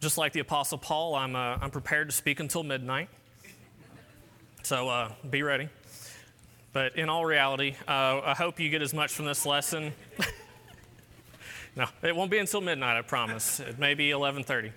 Just 0.00 0.16
like 0.16 0.32
the 0.32 0.38
Apostle 0.38 0.78
Paul, 0.78 1.16
I'm, 1.16 1.34
uh, 1.34 1.58
I'm 1.60 1.72
prepared 1.72 2.08
to 2.08 2.14
speak 2.14 2.38
until 2.38 2.62
midnight. 2.62 3.08
So 4.62 4.88
uh, 4.88 5.10
be 5.28 5.42
ready. 5.42 5.68
But 6.72 6.96
in 6.96 7.08
all 7.08 7.26
reality, 7.26 7.74
uh, 7.88 8.20
I 8.24 8.34
hope 8.34 8.60
you 8.60 8.70
get 8.70 8.80
as 8.80 8.94
much 8.94 9.12
from 9.12 9.24
this 9.24 9.44
lesson. 9.44 9.92
no, 11.76 11.86
it 12.04 12.14
won't 12.14 12.30
be 12.30 12.38
until 12.38 12.60
midnight, 12.60 12.96
I 12.96 13.02
promise. 13.02 13.58
It 13.58 13.80
may 13.80 13.94
be 13.94 14.10
11:30, 14.10 14.70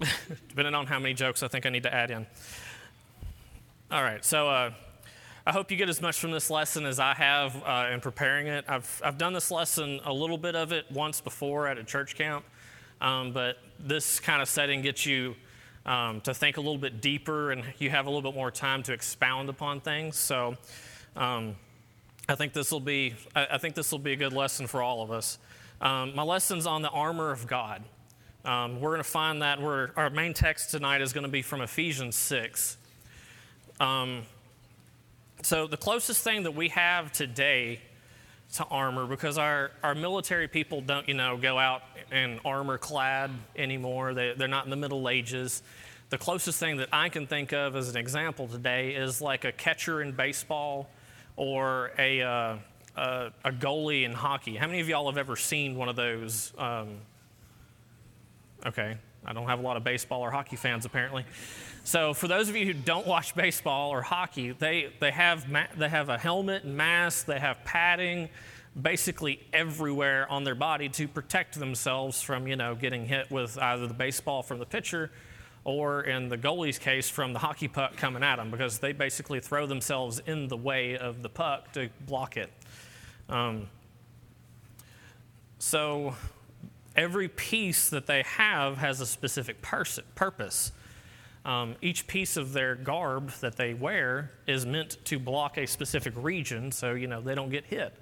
depending 0.48 0.74
on 0.74 0.86
how 0.86 0.98
many 0.98 1.14
jokes 1.14 1.44
I 1.44 1.48
think 1.48 1.64
I 1.64 1.68
need 1.68 1.84
to 1.84 1.94
add 1.94 2.10
in. 2.10 2.26
All 3.92 4.02
right, 4.02 4.24
so 4.24 4.48
uh, 4.48 4.72
I 5.46 5.52
hope 5.52 5.70
you 5.70 5.76
get 5.76 5.88
as 5.88 6.02
much 6.02 6.18
from 6.18 6.32
this 6.32 6.50
lesson 6.50 6.86
as 6.86 6.98
I 6.98 7.14
have 7.14 7.62
uh, 7.64 7.90
in 7.92 8.00
preparing 8.00 8.48
it. 8.48 8.64
I've, 8.66 9.00
I've 9.04 9.16
done 9.16 9.32
this 9.32 9.52
lesson, 9.52 10.00
a 10.04 10.12
little 10.12 10.38
bit 10.38 10.56
of 10.56 10.72
it, 10.72 10.90
once 10.90 11.20
before 11.20 11.68
at 11.68 11.78
a 11.78 11.84
church 11.84 12.16
camp. 12.16 12.44
Um, 13.00 13.32
but 13.32 13.58
this 13.78 14.20
kind 14.20 14.42
of 14.42 14.48
setting 14.48 14.82
gets 14.82 15.06
you 15.06 15.36
um, 15.86 16.20
to 16.22 16.34
think 16.34 16.56
a 16.56 16.60
little 16.60 16.78
bit 16.78 17.00
deeper 17.00 17.50
and 17.52 17.64
you 17.78 17.90
have 17.90 18.06
a 18.06 18.10
little 18.10 18.30
bit 18.30 18.36
more 18.36 18.50
time 18.50 18.82
to 18.84 18.92
expound 18.92 19.48
upon 19.48 19.80
things. 19.80 20.16
So 20.16 20.56
um, 21.16 21.56
I 22.28 22.34
think 22.34 22.52
this 22.52 22.70
will 22.70 22.80
be 22.80 23.14
I, 23.34 23.58
think 23.58 23.74
this 23.74 23.90
will 23.90 23.98
be 23.98 24.12
a 24.12 24.16
good 24.16 24.32
lesson 24.32 24.66
for 24.66 24.82
all 24.82 25.02
of 25.02 25.10
us. 25.10 25.38
Um, 25.80 26.14
my 26.14 26.22
lesson's 26.22 26.66
on 26.66 26.82
the 26.82 26.90
armor 26.90 27.30
of 27.30 27.46
God. 27.46 27.82
Um, 28.44 28.80
we're 28.80 28.90
going 28.90 29.02
to 29.02 29.08
find 29.08 29.42
that 29.42 29.60
our 29.60 30.10
main 30.10 30.34
text 30.34 30.70
tonight 30.70 31.00
is 31.00 31.12
going 31.12 31.24
to 31.24 31.30
be 31.30 31.42
from 31.42 31.60
Ephesians 31.60 32.16
6. 32.16 32.76
Um, 33.80 34.22
so 35.42 35.66
the 35.66 35.76
closest 35.76 36.22
thing 36.22 36.42
that 36.42 36.54
we 36.54 36.68
have 36.68 37.12
today 37.12 37.80
to 38.54 38.64
armor 38.64 39.06
because 39.06 39.36
our, 39.36 39.70
our 39.82 39.94
military 39.94 40.48
people 40.48 40.80
don't, 40.80 41.06
you 41.08 41.14
know, 41.14 41.36
go 41.36 41.58
out 41.58 41.82
in 42.10 42.40
armor 42.44 42.78
clad 42.78 43.30
anymore. 43.56 44.14
They, 44.14 44.32
they're 44.36 44.48
not 44.48 44.64
in 44.64 44.70
the 44.70 44.76
Middle 44.76 45.08
Ages. 45.08 45.62
The 46.10 46.18
closest 46.18 46.58
thing 46.58 46.78
that 46.78 46.88
I 46.90 47.10
can 47.10 47.26
think 47.26 47.52
of 47.52 47.76
as 47.76 47.90
an 47.90 47.96
example 47.96 48.48
today 48.48 48.94
is 48.94 49.20
like 49.20 49.44
a 49.44 49.52
catcher 49.52 50.00
in 50.00 50.12
baseball 50.12 50.88
or 51.36 51.92
a, 51.98 52.22
uh, 52.22 52.56
a, 52.96 53.32
a, 53.44 53.52
goalie 53.52 54.04
in 54.04 54.12
hockey. 54.12 54.56
How 54.56 54.66
many 54.66 54.80
of 54.80 54.88
y'all 54.88 55.06
have 55.06 55.18
ever 55.18 55.36
seen 55.36 55.76
one 55.76 55.90
of 55.90 55.96
those? 55.96 56.54
Um, 56.56 56.96
okay, 58.64 58.96
I 59.24 59.32
don't 59.34 59.46
have 59.46 59.58
a 59.58 59.62
lot 59.62 59.76
of 59.76 59.84
baseball 59.84 60.22
or 60.22 60.30
hockey 60.30 60.56
fans 60.56 60.86
apparently. 60.86 61.26
So 61.88 62.12
for 62.12 62.28
those 62.28 62.50
of 62.50 62.54
you 62.54 62.66
who 62.66 62.74
don't 62.74 63.06
watch 63.06 63.34
baseball 63.34 63.88
or 63.88 64.02
hockey, 64.02 64.50
they, 64.50 64.90
they, 65.00 65.10
have, 65.10 65.48
ma- 65.48 65.68
they 65.74 65.88
have 65.88 66.10
a 66.10 66.18
helmet 66.18 66.64
and 66.64 66.76
mask, 66.76 67.24
they 67.24 67.40
have 67.40 67.64
padding 67.64 68.28
basically 68.78 69.40
everywhere 69.54 70.30
on 70.30 70.44
their 70.44 70.54
body 70.54 70.90
to 70.90 71.08
protect 71.08 71.58
themselves 71.58 72.20
from, 72.20 72.46
you 72.46 72.56
know, 72.56 72.74
getting 72.74 73.06
hit 73.06 73.30
with 73.30 73.56
either 73.56 73.86
the 73.86 73.94
baseball 73.94 74.42
from 74.42 74.58
the 74.58 74.66
pitcher 74.66 75.10
or 75.64 76.02
in 76.02 76.28
the 76.28 76.36
goalie's 76.36 76.78
case 76.78 77.08
from 77.08 77.32
the 77.32 77.38
hockey 77.38 77.68
puck 77.68 77.96
coming 77.96 78.22
at 78.22 78.36
them 78.36 78.50
because 78.50 78.80
they 78.80 78.92
basically 78.92 79.40
throw 79.40 79.66
themselves 79.66 80.20
in 80.26 80.46
the 80.48 80.58
way 80.58 80.98
of 80.98 81.22
the 81.22 81.30
puck 81.30 81.72
to 81.72 81.88
block 82.06 82.36
it. 82.36 82.50
Um, 83.30 83.66
so 85.58 86.14
every 86.94 87.28
piece 87.28 87.88
that 87.88 88.06
they 88.06 88.24
have 88.24 88.76
has 88.76 89.00
a 89.00 89.06
specific 89.06 89.62
pers- 89.62 90.00
purpose. 90.14 90.72
Um, 91.48 91.76
each 91.80 92.06
piece 92.06 92.36
of 92.36 92.52
their 92.52 92.74
garb 92.74 93.30
that 93.40 93.56
they 93.56 93.72
wear 93.72 94.32
is 94.46 94.66
meant 94.66 94.98
to 95.06 95.18
block 95.18 95.56
a 95.56 95.66
specific 95.66 96.12
region 96.14 96.70
so 96.70 96.92
you 96.92 97.06
know 97.06 97.22
they 97.22 97.34
don't 97.34 97.48
get 97.48 97.64
hit. 97.64 97.94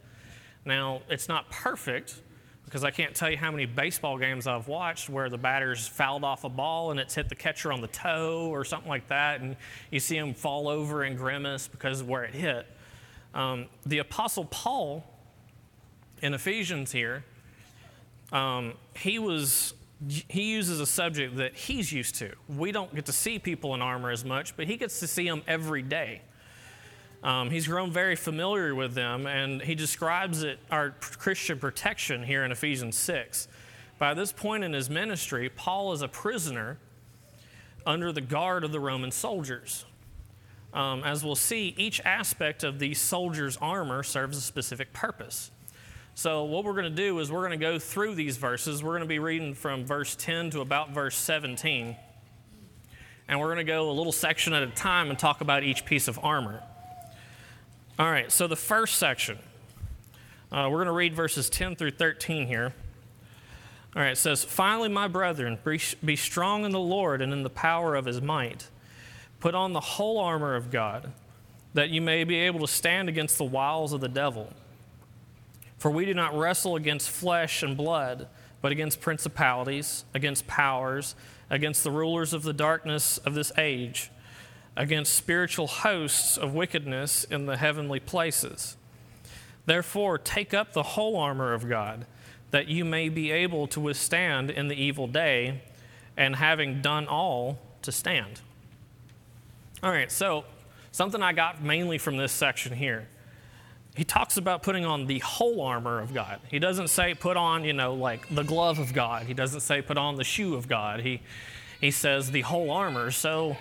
Now, 0.64 1.02
it's 1.08 1.28
not 1.28 1.48
perfect 1.48 2.16
because 2.64 2.82
I 2.82 2.90
can't 2.90 3.14
tell 3.14 3.30
you 3.30 3.36
how 3.36 3.52
many 3.52 3.64
baseball 3.64 4.18
games 4.18 4.48
I've 4.48 4.66
watched 4.66 5.08
where 5.08 5.30
the 5.30 5.38
batter's 5.38 5.86
fouled 5.86 6.24
off 6.24 6.42
a 6.42 6.48
ball 6.48 6.90
and 6.90 6.98
it's 6.98 7.14
hit 7.14 7.28
the 7.28 7.36
catcher 7.36 7.72
on 7.72 7.80
the 7.80 7.86
toe 7.86 8.48
or 8.50 8.64
something 8.64 8.88
like 8.88 9.06
that, 9.10 9.40
and 9.40 9.54
you 9.92 10.00
see 10.00 10.16
him 10.16 10.34
fall 10.34 10.68
over 10.68 11.04
and 11.04 11.16
grimace 11.16 11.68
because 11.68 12.00
of 12.00 12.08
where 12.08 12.24
it 12.24 12.34
hit. 12.34 12.66
Um, 13.32 13.66
the 13.84 13.98
Apostle 13.98 14.46
Paul 14.46 15.04
in 16.20 16.34
Ephesians 16.34 16.90
here, 16.90 17.24
um, 18.32 18.72
he 18.96 19.20
was 19.20 19.74
he 20.28 20.52
uses 20.52 20.78
a 20.80 20.86
subject 20.86 21.36
that 21.36 21.54
he's 21.54 21.92
used 21.92 22.16
to. 22.16 22.32
We 22.48 22.70
don't 22.70 22.94
get 22.94 23.06
to 23.06 23.12
see 23.12 23.38
people 23.38 23.74
in 23.74 23.80
armor 23.80 24.10
as 24.10 24.24
much, 24.24 24.56
but 24.56 24.66
he 24.66 24.76
gets 24.76 25.00
to 25.00 25.06
see 25.06 25.28
them 25.28 25.42
every 25.46 25.82
day. 25.82 26.22
Um, 27.22 27.50
he's 27.50 27.66
grown 27.66 27.90
very 27.90 28.14
familiar 28.14 28.74
with 28.74 28.94
them, 28.94 29.26
and 29.26 29.62
he 29.62 29.74
describes 29.74 30.42
it, 30.42 30.58
our 30.70 30.90
Christian 31.00 31.58
protection 31.58 32.22
here 32.22 32.44
in 32.44 32.52
Ephesians 32.52 32.96
6. 32.98 33.48
By 33.98 34.12
this 34.12 34.32
point 34.32 34.64
in 34.64 34.74
his 34.74 34.90
ministry, 34.90 35.48
Paul 35.48 35.92
is 35.92 36.02
a 36.02 36.08
prisoner 36.08 36.78
under 37.86 38.12
the 38.12 38.20
guard 38.20 38.64
of 38.64 38.72
the 38.72 38.80
Roman 38.80 39.10
soldiers. 39.10 39.86
Um, 40.74 41.02
as 41.04 41.24
we'll 41.24 41.36
see, 41.36 41.74
each 41.78 42.00
aspect 42.00 42.62
of 42.62 42.78
these 42.78 43.00
soldiers' 43.00 43.56
armor 43.62 44.02
serves 44.02 44.36
a 44.36 44.42
specific 44.42 44.92
purpose. 44.92 45.50
So, 46.18 46.44
what 46.44 46.64
we're 46.64 46.72
going 46.72 46.84
to 46.84 46.88
do 46.88 47.18
is 47.18 47.30
we're 47.30 47.46
going 47.46 47.60
to 47.60 47.62
go 47.62 47.78
through 47.78 48.14
these 48.14 48.38
verses. 48.38 48.82
We're 48.82 48.92
going 48.92 49.02
to 49.02 49.06
be 49.06 49.18
reading 49.18 49.52
from 49.52 49.84
verse 49.84 50.16
10 50.16 50.48
to 50.52 50.62
about 50.62 50.92
verse 50.92 51.14
17. 51.14 51.94
And 53.28 53.38
we're 53.38 53.48
going 53.48 53.58
to 53.58 53.64
go 53.64 53.90
a 53.90 53.92
little 53.92 54.12
section 54.12 54.54
at 54.54 54.62
a 54.62 54.68
time 54.68 55.10
and 55.10 55.18
talk 55.18 55.42
about 55.42 55.62
each 55.62 55.84
piece 55.84 56.08
of 56.08 56.18
armor. 56.22 56.62
All 57.98 58.10
right, 58.10 58.32
so 58.32 58.46
the 58.46 58.56
first 58.56 58.96
section, 58.96 59.38
uh, 60.50 60.68
we're 60.70 60.78
going 60.78 60.86
to 60.86 60.92
read 60.92 61.14
verses 61.14 61.50
10 61.50 61.76
through 61.76 61.90
13 61.90 62.46
here. 62.46 62.72
All 63.94 64.00
right, 64.00 64.12
it 64.12 64.16
says, 64.16 64.42
Finally, 64.42 64.88
my 64.88 65.08
brethren, 65.08 65.58
be 66.02 66.16
strong 66.16 66.64
in 66.64 66.72
the 66.72 66.80
Lord 66.80 67.20
and 67.20 67.30
in 67.30 67.42
the 67.42 67.50
power 67.50 67.94
of 67.94 68.06
his 68.06 68.22
might. 68.22 68.70
Put 69.38 69.54
on 69.54 69.74
the 69.74 69.80
whole 69.80 70.18
armor 70.18 70.54
of 70.54 70.70
God, 70.70 71.12
that 71.74 71.90
you 71.90 72.00
may 72.00 72.24
be 72.24 72.36
able 72.36 72.60
to 72.60 72.68
stand 72.68 73.10
against 73.10 73.36
the 73.36 73.44
wiles 73.44 73.92
of 73.92 74.00
the 74.00 74.08
devil. 74.08 74.50
For 75.78 75.90
we 75.90 76.04
do 76.04 76.14
not 76.14 76.36
wrestle 76.36 76.76
against 76.76 77.10
flesh 77.10 77.62
and 77.62 77.76
blood, 77.76 78.28
but 78.62 78.72
against 78.72 79.00
principalities, 79.00 80.04
against 80.14 80.46
powers, 80.46 81.14
against 81.50 81.84
the 81.84 81.90
rulers 81.90 82.32
of 82.32 82.42
the 82.42 82.52
darkness 82.52 83.18
of 83.18 83.34
this 83.34 83.52
age, 83.58 84.10
against 84.76 85.14
spiritual 85.14 85.66
hosts 85.66 86.36
of 86.36 86.54
wickedness 86.54 87.24
in 87.24 87.46
the 87.46 87.56
heavenly 87.56 88.00
places. 88.00 88.76
Therefore, 89.66 90.18
take 90.18 90.54
up 90.54 90.72
the 90.72 90.82
whole 90.82 91.16
armor 91.16 91.52
of 91.52 91.68
God, 91.68 92.06
that 92.50 92.68
you 92.68 92.84
may 92.84 93.08
be 93.08 93.30
able 93.30 93.66
to 93.68 93.80
withstand 93.80 94.50
in 94.50 94.68
the 94.68 94.76
evil 94.76 95.06
day, 95.06 95.62
and 96.16 96.36
having 96.36 96.80
done 96.80 97.06
all, 97.06 97.58
to 97.82 97.92
stand. 97.92 98.40
All 99.82 99.90
right, 99.90 100.10
so 100.10 100.44
something 100.90 101.22
I 101.22 101.32
got 101.32 101.62
mainly 101.62 101.98
from 101.98 102.16
this 102.16 102.32
section 102.32 102.74
here 102.74 103.08
he 103.96 104.04
talks 104.04 104.36
about 104.36 104.62
putting 104.62 104.84
on 104.84 105.06
the 105.06 105.20
whole 105.20 105.62
armor 105.62 106.00
of 106.00 106.12
God. 106.12 106.40
He 106.50 106.58
doesn't 106.58 106.88
say 106.88 107.14
put 107.14 107.38
on, 107.38 107.64
you 107.64 107.72
know, 107.72 107.94
like 107.94 108.28
the 108.28 108.44
glove 108.44 108.78
of 108.78 108.92
God. 108.92 109.26
He 109.26 109.32
doesn't 109.32 109.60
say 109.60 109.80
put 109.80 109.96
on 109.96 110.16
the 110.16 110.24
shoe 110.24 110.54
of 110.54 110.68
God. 110.68 111.00
He, 111.00 111.22
he 111.80 111.90
says 111.90 112.30
the 112.30 112.42
whole 112.42 112.70
armor. 112.70 113.10
So 113.10 113.56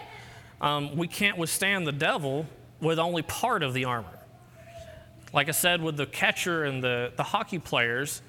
um, 0.59 0.97
we 0.97 1.07
can't 1.07 1.37
withstand 1.37 1.87
the 1.87 1.93
devil 1.93 2.47
with 2.81 2.99
only 2.99 3.21
part 3.21 3.63
of 3.63 3.73
the 3.73 3.85
armor. 3.85 4.19
Like 5.31 5.47
I 5.47 5.53
said, 5.53 5.81
with 5.81 5.95
the 5.95 6.05
catcher 6.05 6.65
and 6.65 6.83
the, 6.83 7.13
the 7.15 7.23
hockey 7.23 7.59
players, 7.59 8.21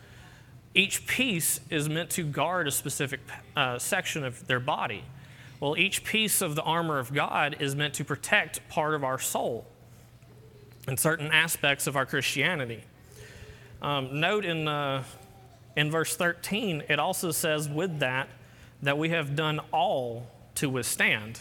each 0.75 1.09
piece 1.09 1.59
is 1.71 1.88
meant 1.88 2.11
to 2.11 2.23
guard 2.23 2.69
a 2.69 2.71
specific 2.71 3.19
uh, 3.56 3.81
section 3.81 4.23
of 4.23 4.47
their 4.47 4.61
body. 4.61 5.03
Well, 5.59 5.77
each 5.77 6.05
piece 6.05 6.41
of 6.41 6.55
the 6.55 6.62
armor 6.62 7.00
of 7.00 7.12
God 7.12 7.56
is 7.59 7.75
meant 7.75 7.94
to 7.94 8.05
protect 8.05 8.69
part 8.69 8.94
of 8.94 9.03
our 9.03 9.19
soul 9.19 9.67
and 10.86 10.98
certain 10.98 11.30
aspects 11.32 11.86
of 11.86 11.97
our 11.97 12.06
Christianity. 12.06 12.82
Um, 13.82 14.20
note 14.20 14.44
in, 14.44 14.69
uh, 14.69 15.04
in 15.76 15.91
verse 15.91 16.16
13, 16.16 16.84
it 16.88 16.98
also 16.98 17.30
says 17.30 17.69
with 17.69 17.98
that, 17.98 18.28
that 18.82 18.98
we 18.98 19.10
have 19.10 19.36
done 19.36 19.60
all 19.72 20.28
to 20.56 20.69
withstand. 20.69 21.40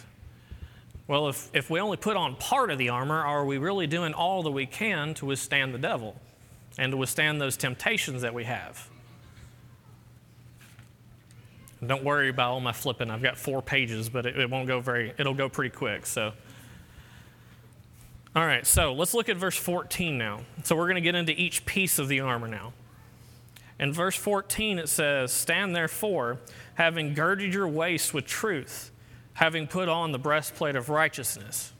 Well, 1.08 1.30
if, 1.30 1.50
if 1.54 1.70
we 1.70 1.80
only 1.80 1.98
put 1.98 2.18
on 2.18 2.36
part 2.36 2.72
of 2.72 2.78
the 2.78 2.90
armor, 2.90 3.22
are 3.22 3.46
we 3.46 3.58
really 3.58 3.88
doing 3.88 4.14
all 4.14 4.44
that 4.44 4.52
we 4.52 4.66
can 4.66 5.14
to 5.16 5.26
withstand 5.26 5.74
the 5.74 5.80
devil 5.80 6.16
and 6.78 6.92
to 6.92 6.98
withstand 6.98 7.40
those 7.40 7.56
temptations 7.58 8.22
that 8.24 8.34
we 8.34 8.44
have? 8.46 8.90
don't 11.86 12.04
worry 12.04 12.30
about 12.30 12.52
all 12.52 12.60
my 12.60 12.72
flipping. 12.72 13.12
I've 13.12 13.22
got 13.22 13.38
four 13.38 13.62
pages, 13.62 14.10
but 14.10 14.26
it, 14.26 14.40
it 14.40 14.50
won't 14.50 14.68
go 14.68 14.80
very, 14.80 15.14
it'll 15.20 15.36
go 15.36 15.50
pretty 15.50 15.76
quick. 15.76 16.06
So. 16.06 16.34
All 18.36 18.46
right, 18.46 18.68
so 18.68 18.92
let's 18.92 19.14
look 19.14 19.30
at 19.30 19.38
verse 19.38 19.56
14 19.56 20.18
now. 20.18 20.42
So 20.66 20.76
we're 20.76 20.88
going 20.88 20.96
to 20.96 21.02
get 21.02 21.16
into 21.16 21.32
each 21.32 21.66
piece 21.66 22.00
of 22.00 22.10
the 22.10 22.20
armor 22.20 22.50
now. 22.50 22.74
In 23.80 23.94
verse 23.94 24.18
14, 24.18 24.78
it 24.78 24.90
says, 24.90 25.32
Stand 25.32 25.74
therefore, 25.74 26.40
having 26.74 27.14
girded 27.14 27.54
your 27.54 27.70
waist 27.70 28.14
with 28.14 28.26
truth, 28.26 28.92
having 29.36 29.68
put 29.68 29.88
on 29.88 30.12
the 30.12 30.20
breastplate 30.20 30.76
of 30.76 30.90
righteousness. 30.90 31.72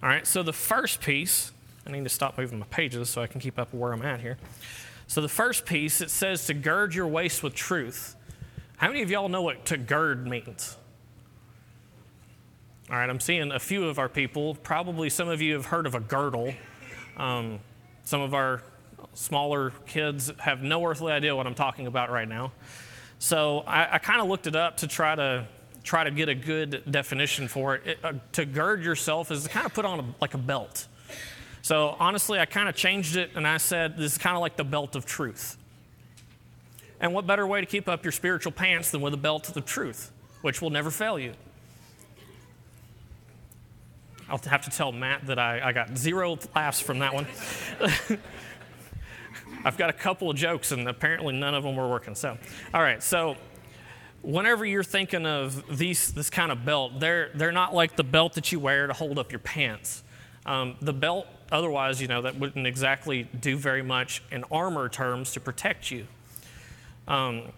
All 0.00 0.08
right, 0.08 0.24
so 0.24 0.44
the 0.44 0.52
first 0.52 1.00
piece, 1.00 1.50
I 1.84 1.90
need 1.90 2.04
to 2.04 2.08
stop 2.08 2.38
moving 2.38 2.60
my 2.60 2.66
pages 2.66 3.10
so 3.10 3.20
I 3.20 3.26
can 3.26 3.40
keep 3.40 3.58
up 3.58 3.74
where 3.74 3.92
I'm 3.92 4.02
at 4.02 4.20
here. 4.20 4.38
So 5.08 5.20
the 5.20 5.28
first 5.28 5.66
piece, 5.66 6.00
it 6.00 6.10
says 6.10 6.46
to 6.46 6.54
gird 6.54 6.94
your 6.94 7.08
waist 7.08 7.42
with 7.42 7.54
truth, 7.54 8.14
How 8.76 8.86
many 8.86 9.02
of 9.02 9.10
y'all 9.10 9.28
know 9.28 9.42
what 9.42 9.64
to 9.66 9.76
gird 9.76 10.24
means? 10.24 10.76
All 12.90 12.96
right, 12.96 13.08
I'm 13.08 13.20
seeing 13.20 13.52
a 13.52 13.58
few 13.60 13.88
of 13.88 14.00
our 14.00 14.08
people. 14.08 14.56
Probably 14.56 15.10
some 15.10 15.28
of 15.28 15.40
you 15.40 15.54
have 15.54 15.66
heard 15.66 15.86
of 15.86 15.94
a 15.94 16.00
girdle. 16.00 16.52
Um, 17.16 17.60
some 18.02 18.20
of 18.20 18.34
our 18.34 18.64
smaller 19.14 19.70
kids 19.86 20.32
have 20.40 20.64
no 20.64 20.84
earthly 20.84 21.12
idea 21.12 21.36
what 21.36 21.46
I'm 21.46 21.54
talking 21.54 21.86
about 21.86 22.10
right 22.10 22.26
now. 22.26 22.50
So 23.20 23.60
I, 23.60 23.94
I 23.94 23.98
kind 23.98 24.20
of 24.20 24.26
looked 24.26 24.48
it 24.48 24.56
up 24.56 24.78
to 24.78 24.88
try 24.88 25.14
to 25.14 25.46
try 25.84 26.02
to 26.02 26.10
get 26.10 26.28
a 26.28 26.34
good 26.34 26.82
definition 26.90 27.46
for 27.46 27.76
it. 27.76 27.86
it 27.86 27.98
uh, 28.02 28.14
to 28.32 28.44
gird 28.44 28.82
yourself 28.82 29.30
is 29.30 29.44
to 29.44 29.48
kind 29.48 29.66
of 29.66 29.72
put 29.72 29.84
on 29.84 30.00
a, 30.00 30.04
like 30.20 30.34
a 30.34 30.38
belt. 30.38 30.88
So 31.62 31.94
honestly, 32.00 32.40
I 32.40 32.44
kind 32.44 32.68
of 32.68 32.74
changed 32.74 33.14
it 33.14 33.30
and 33.36 33.46
I 33.46 33.58
said 33.58 33.98
this 33.98 34.12
is 34.12 34.18
kind 34.18 34.34
of 34.34 34.40
like 34.40 34.56
the 34.56 34.64
belt 34.64 34.96
of 34.96 35.06
truth. 35.06 35.56
And 36.98 37.14
what 37.14 37.24
better 37.24 37.46
way 37.46 37.60
to 37.60 37.66
keep 37.68 37.88
up 37.88 38.04
your 38.04 38.12
spiritual 38.12 38.50
pants 38.50 38.90
than 38.90 39.00
with 39.00 39.14
a 39.14 39.16
belt 39.16 39.56
of 39.56 39.64
truth, 39.64 40.10
which 40.42 40.60
will 40.60 40.70
never 40.70 40.90
fail 40.90 41.20
you? 41.20 41.34
I'll 44.30 44.38
have 44.48 44.62
to 44.62 44.70
tell 44.70 44.92
Matt 44.92 45.26
that 45.26 45.38
I, 45.38 45.60
I 45.60 45.72
got 45.72 45.98
zero 45.98 46.38
laughs 46.54 46.80
from 46.80 47.00
that 47.00 47.12
one. 47.12 47.26
I've 49.64 49.76
got 49.76 49.90
a 49.90 49.92
couple 49.92 50.30
of 50.30 50.36
jokes, 50.36 50.70
and 50.72 50.88
apparently 50.88 51.34
none 51.34 51.54
of 51.54 51.64
them 51.64 51.76
were 51.76 51.88
working. 51.88 52.14
So, 52.14 52.38
all 52.72 52.80
right. 52.80 53.02
So, 53.02 53.36
whenever 54.22 54.64
you're 54.64 54.84
thinking 54.84 55.26
of 55.26 55.78
these, 55.78 56.12
this 56.12 56.30
kind 56.30 56.52
of 56.52 56.64
belt, 56.64 57.00
they're, 57.00 57.30
they're 57.34 57.52
not 57.52 57.74
like 57.74 57.96
the 57.96 58.04
belt 58.04 58.34
that 58.34 58.52
you 58.52 58.60
wear 58.60 58.86
to 58.86 58.92
hold 58.92 59.18
up 59.18 59.32
your 59.32 59.40
pants. 59.40 60.04
Um, 60.46 60.76
the 60.80 60.92
belt, 60.92 61.26
otherwise, 61.50 62.00
you 62.00 62.08
know, 62.08 62.22
that 62.22 62.38
wouldn't 62.38 62.66
exactly 62.66 63.24
do 63.38 63.56
very 63.56 63.82
much 63.82 64.22
in 64.30 64.44
armor 64.50 64.88
terms 64.88 65.32
to 65.32 65.40
protect 65.40 65.90
you. 65.90 66.06
Um, 67.08 67.52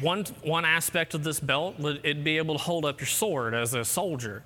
one, 0.00 0.24
one 0.42 0.64
aspect 0.64 1.14
of 1.14 1.22
this 1.22 1.38
belt 1.38 1.78
would 1.78 2.00
it 2.04 2.24
be 2.24 2.38
able 2.38 2.56
to 2.56 2.62
hold 2.62 2.84
up 2.84 3.00
your 3.00 3.06
sword 3.06 3.54
as 3.54 3.74
a 3.74 3.84
soldier 3.84 4.42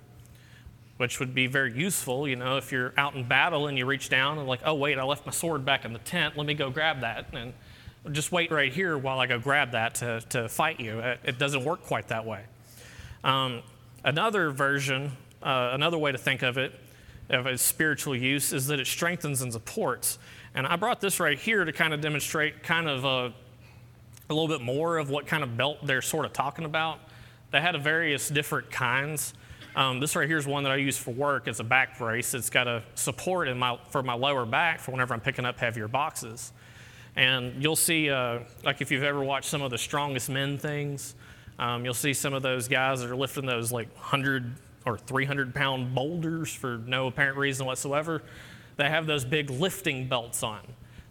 which 0.98 1.20
would 1.20 1.34
be 1.34 1.46
very 1.46 1.72
useful, 1.72 2.28
you 2.28 2.36
know, 2.36 2.56
if 2.56 2.70
you're 2.70 2.92
out 2.96 3.14
in 3.14 3.24
battle 3.26 3.68
and 3.68 3.78
you 3.78 3.86
reach 3.86 4.08
down 4.08 4.36
and 4.36 4.46
like, 4.46 4.60
oh 4.64 4.74
wait, 4.74 4.98
I 4.98 5.04
left 5.04 5.24
my 5.24 5.32
sword 5.32 5.64
back 5.64 5.84
in 5.84 5.92
the 5.92 6.00
tent. 6.00 6.36
Let 6.36 6.46
me 6.46 6.54
go 6.54 6.70
grab 6.70 7.00
that, 7.00 7.26
and 7.32 7.52
just 8.12 8.32
wait 8.32 8.50
right 8.50 8.72
here 8.72 8.98
while 8.98 9.20
I 9.20 9.26
go 9.26 9.38
grab 9.38 9.72
that 9.72 9.94
to, 9.96 10.20
to 10.30 10.48
fight 10.48 10.80
you. 10.80 10.98
It, 10.98 11.38
doesn't 11.38 11.64
work 11.64 11.82
quite 11.82 12.08
that 12.08 12.26
way. 12.26 12.42
Um, 13.22 13.62
another 14.04 14.50
version, 14.50 15.12
uh, 15.42 15.70
another 15.72 15.98
way 15.98 16.12
to 16.12 16.18
think 16.18 16.42
of 16.42 16.58
it, 16.58 16.72
of 17.30 17.46
its 17.46 17.62
spiritual 17.62 18.16
use, 18.16 18.52
is 18.52 18.66
that 18.66 18.80
it 18.80 18.86
strengthens 18.86 19.40
and 19.40 19.52
supports. 19.52 20.18
And 20.54 20.66
I 20.66 20.76
brought 20.76 21.00
this 21.00 21.20
right 21.20 21.38
here 21.38 21.64
to 21.64 21.72
kind 21.72 21.94
of 21.94 22.00
demonstrate 22.00 22.62
kind 22.62 22.88
of 22.88 23.04
a, 23.04 23.32
a 24.28 24.34
little 24.34 24.48
bit 24.48 24.62
more 24.62 24.98
of 24.98 25.10
what 25.10 25.26
kind 25.26 25.44
of 25.44 25.56
belt 25.56 25.78
they're 25.86 26.02
sort 26.02 26.24
of 26.24 26.32
talking 26.32 26.64
about. 26.64 26.98
They 27.50 27.60
had 27.60 27.80
various 27.82 28.28
different 28.28 28.70
kinds. 28.70 29.34
Um, 29.78 30.00
this 30.00 30.16
right 30.16 30.26
here 30.26 30.38
is 30.38 30.44
one 30.44 30.64
that 30.64 30.72
I 30.72 30.76
use 30.76 30.98
for 30.98 31.12
work. 31.12 31.46
It's 31.46 31.60
a 31.60 31.64
back 31.64 31.98
brace. 31.98 32.34
It's 32.34 32.50
got 32.50 32.66
a 32.66 32.82
support 32.96 33.46
in 33.46 33.56
my, 33.56 33.78
for 33.90 34.02
my 34.02 34.14
lower 34.14 34.44
back 34.44 34.80
for 34.80 34.90
whenever 34.90 35.14
I'm 35.14 35.20
picking 35.20 35.44
up 35.44 35.56
heavier 35.56 35.86
boxes. 35.86 36.52
And 37.14 37.62
you'll 37.62 37.76
see, 37.76 38.10
uh, 38.10 38.40
like 38.64 38.80
if 38.80 38.90
you've 38.90 39.04
ever 39.04 39.22
watched 39.22 39.48
some 39.48 39.62
of 39.62 39.70
the 39.70 39.78
strongest 39.78 40.30
men 40.30 40.58
things, 40.58 41.14
um, 41.60 41.84
you'll 41.84 41.94
see 41.94 42.12
some 42.12 42.34
of 42.34 42.42
those 42.42 42.66
guys 42.66 43.02
that 43.02 43.08
are 43.08 43.14
lifting 43.14 43.46
those 43.46 43.70
like 43.70 43.86
100 43.94 44.52
or 44.84 44.98
300 44.98 45.54
pound 45.54 45.94
boulders 45.94 46.52
for 46.52 46.78
no 46.78 47.06
apparent 47.06 47.38
reason 47.38 47.64
whatsoever. 47.64 48.24
They 48.78 48.88
have 48.88 49.06
those 49.06 49.24
big 49.24 49.48
lifting 49.48 50.08
belts 50.08 50.42
on. 50.42 50.62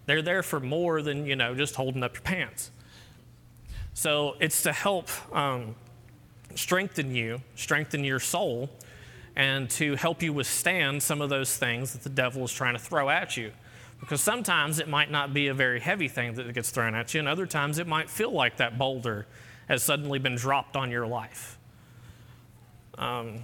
They're 0.08 0.22
there 0.22 0.44
for 0.44 0.60
more 0.60 1.02
than, 1.02 1.26
you 1.26 1.38
know, 1.38 1.56
just 1.56 1.76
holding 1.76 2.04
up 2.04 2.16
your 2.16 2.24
pants. 2.24 2.72
So 3.94 4.36
it's 4.42 4.62
to 4.64 4.74
help 4.74 5.08
um, 5.34 5.76
strengthen 6.58 7.14
you, 7.14 7.42
strengthen 7.56 8.04
your 8.04 8.20
soul, 8.20 8.70
and 9.36 9.70
to 9.70 9.96
help 9.96 10.24
you 10.24 10.34
withstand 10.34 11.04
some 11.04 11.22
of 11.22 11.30
those 11.30 11.56
things 11.56 11.94
that 11.94 12.02
the 12.02 12.10
devil 12.10 12.44
is 12.44 12.52
trying 12.52 12.74
to 12.74 12.80
throw 12.80 13.10
at 13.10 13.38
you. 13.38 13.52
Because 14.00 14.22
sometimes 14.22 14.80
it 14.80 14.88
might 14.88 15.12
not 15.12 15.34
be 15.34 15.48
a 15.48 15.54
very 15.54 15.80
heavy 15.80 16.08
thing 16.08 16.34
that 16.34 16.52
gets 16.54 16.72
thrown 16.72 16.96
at 16.96 17.14
you, 17.14 17.20
and 17.20 17.28
other 17.28 17.46
times 17.46 17.80
it 17.80 17.88
might 17.88 18.10
feel 18.10 18.32
like 18.32 18.58
that 18.58 18.78
boulder 18.78 19.28
has 19.68 19.84
suddenly 19.84 20.20
been 20.20 20.36
dropped 20.36 20.76
on 20.76 20.92
your 20.92 21.06
life. 21.06 21.58
Um, 22.98 23.44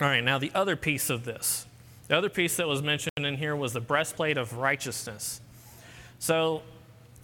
all 0.00 0.08
right, 0.08 0.22
now 0.22 0.38
the 0.38 0.52
other 0.54 0.76
piece 0.76 1.10
of 1.10 1.24
this. 1.24 1.66
The 2.08 2.16
other 2.16 2.28
piece 2.28 2.56
that 2.56 2.66
was 2.66 2.82
mentioned 2.82 3.12
in 3.18 3.36
here 3.36 3.54
was 3.54 3.72
the 3.72 3.80
breastplate 3.80 4.36
of 4.36 4.54
righteousness. 4.56 5.40
So 6.18 6.62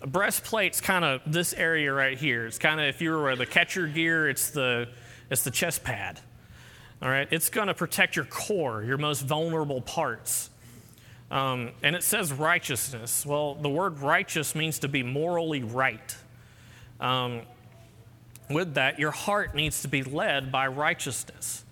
a 0.01 0.07
breastplate's 0.07 0.81
kind 0.81 1.05
of 1.05 1.21
this 1.27 1.53
area 1.55 1.93
right 1.93 2.19
here. 2.19 2.47
It's 2.47 2.59
kind 2.59 2.81
of 2.81 2.87
if 2.87 3.01
you 3.01 3.13
were 3.13 3.35
the 3.37 3.47
catcher 3.47 3.87
gear, 3.87 4.29
it's 4.29 4.51
the 4.51 4.89
it's 5.31 5.43
the 5.43 5.51
chest 5.51 5.85
pad. 5.85 6.21
All 7.03 7.09
right, 7.09 7.29
it's 7.31 7.51
going 7.51 7.69
to 7.69 7.75
protect 7.75 8.17
your 8.17 8.25
core, 8.25 8.83
your 8.83 8.97
most 8.97 9.23
vulnerable 9.23 9.81
parts. 9.83 10.51
Um, 11.31 11.73
and 11.83 11.97
it 11.97 12.03
says 12.03 12.33
righteousness. 12.33 13.27
Well, 13.27 13.55
the 13.55 13.69
word 13.69 14.01
righteous 14.01 14.55
means 14.55 14.79
to 14.81 14.89
be 14.89 15.03
morally 15.03 15.63
right. 15.63 16.17
Um, 17.01 17.43
with 18.49 18.75
that, 18.75 18.99
your 18.99 19.11
heart 19.11 19.55
needs 19.55 19.83
to 19.83 19.89
be 19.89 20.03
led 20.03 20.53
by 20.53 20.69
righteousness. 20.69 21.65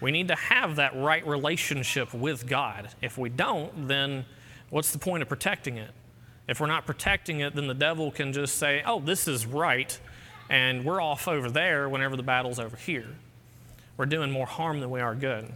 We 0.00 0.10
need 0.10 0.28
to 0.28 0.34
have 0.34 0.76
that 0.76 0.96
right 0.96 1.26
relationship 1.26 2.12
with 2.12 2.46
God. 2.46 2.88
If 3.00 3.16
we 3.18 3.28
don't, 3.28 3.88
then 3.88 4.24
what's 4.70 4.92
the 4.92 4.98
point 4.98 5.22
of 5.22 5.28
protecting 5.28 5.76
it? 5.76 5.90
If 6.48 6.60
we're 6.60 6.66
not 6.66 6.86
protecting 6.86 7.40
it, 7.40 7.54
then 7.54 7.66
the 7.66 7.74
devil 7.74 8.10
can 8.10 8.32
just 8.32 8.56
say, 8.56 8.82
oh, 8.86 9.00
this 9.00 9.28
is 9.28 9.44
right, 9.44 9.98
and 10.48 10.84
we're 10.84 11.00
off 11.00 11.28
over 11.28 11.50
there 11.50 11.88
whenever 11.88 12.16
the 12.16 12.22
battle's 12.22 12.58
over 12.58 12.76
here. 12.76 13.06
We're 13.98 14.06
doing 14.06 14.30
more 14.30 14.46
harm 14.46 14.80
than 14.80 14.90
we 14.90 15.00
are 15.00 15.14
good. 15.14 15.52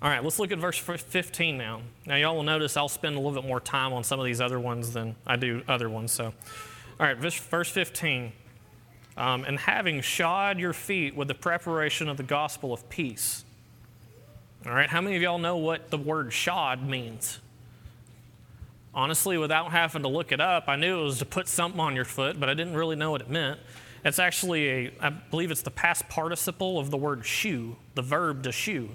All 0.00 0.10
right, 0.10 0.22
let's 0.22 0.38
look 0.38 0.52
at 0.52 0.58
verse 0.58 0.78
15 0.78 1.58
now. 1.58 1.82
Now, 2.06 2.16
y'all 2.16 2.36
will 2.36 2.42
notice 2.42 2.76
I'll 2.76 2.88
spend 2.88 3.16
a 3.16 3.18
little 3.18 3.40
bit 3.40 3.46
more 3.46 3.60
time 3.60 3.92
on 3.92 4.04
some 4.04 4.18
of 4.18 4.24
these 4.24 4.40
other 4.40 4.60
ones 4.60 4.92
than 4.92 5.16
I 5.26 5.36
do 5.36 5.62
other 5.68 5.88
ones. 5.88 6.12
So, 6.12 6.26
all 6.26 7.06
right, 7.06 7.16
verse 7.16 7.68
15. 7.68 8.32
Um, 9.18 9.44
and 9.44 9.58
having 9.58 10.02
shod 10.02 10.58
your 10.58 10.74
feet 10.74 11.16
with 11.16 11.28
the 11.28 11.34
preparation 11.34 12.08
of 12.08 12.18
the 12.18 12.22
gospel 12.22 12.72
of 12.72 12.88
peace. 12.88 13.44
All 14.66 14.72
right, 14.72 14.88
how 14.88 15.00
many 15.00 15.16
of 15.16 15.22
y'all 15.22 15.38
know 15.38 15.56
what 15.56 15.90
the 15.90 15.98
word 15.98 16.32
shod 16.32 16.82
means? 16.86 17.38
Honestly, 18.96 19.36
without 19.36 19.70
having 19.70 20.02
to 20.02 20.08
look 20.08 20.32
it 20.32 20.40
up, 20.40 20.64
I 20.66 20.76
knew 20.76 21.00
it 21.00 21.04
was 21.04 21.18
to 21.18 21.26
put 21.26 21.46
something 21.46 21.78
on 21.78 21.94
your 21.94 22.06
foot, 22.06 22.40
but 22.40 22.48
I 22.48 22.54
didn't 22.54 22.74
really 22.74 22.96
know 22.96 23.10
what 23.10 23.20
it 23.20 23.30
meant. 23.30 23.60
It's 24.04 24.18
actually 24.18 24.68
a, 24.68 24.92
I 25.00 25.10
believe 25.10 25.50
it's 25.50 25.62
the 25.62 25.70
past 25.70 26.08
participle 26.08 26.78
of 26.78 26.90
the 26.90 26.96
word 26.96 27.24
shoe, 27.24 27.76
the 27.94 28.02
verb 28.02 28.42
to 28.44 28.52
shoe. 28.52 28.88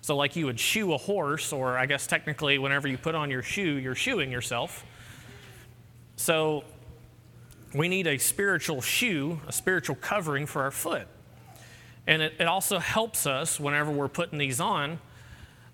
So, 0.00 0.16
like 0.16 0.34
you 0.34 0.46
would 0.46 0.58
shoe 0.58 0.94
a 0.94 0.98
horse, 0.98 1.52
or 1.52 1.76
I 1.76 1.86
guess 1.86 2.06
technically, 2.06 2.58
whenever 2.58 2.88
you 2.88 2.96
put 2.96 3.14
on 3.14 3.30
your 3.30 3.42
shoe, 3.42 3.76
you're 3.76 3.94
shoeing 3.94 4.32
yourself. 4.32 4.84
So, 6.16 6.64
we 7.74 7.88
need 7.88 8.06
a 8.06 8.18
spiritual 8.18 8.80
shoe, 8.80 9.40
a 9.46 9.52
spiritual 9.52 9.96
covering 9.96 10.46
for 10.46 10.62
our 10.62 10.70
foot. 10.70 11.06
And 12.06 12.22
it, 12.22 12.34
it 12.40 12.46
also 12.46 12.78
helps 12.78 13.26
us 13.26 13.60
whenever 13.60 13.90
we're 13.90 14.08
putting 14.08 14.38
these 14.38 14.60
on. 14.60 14.98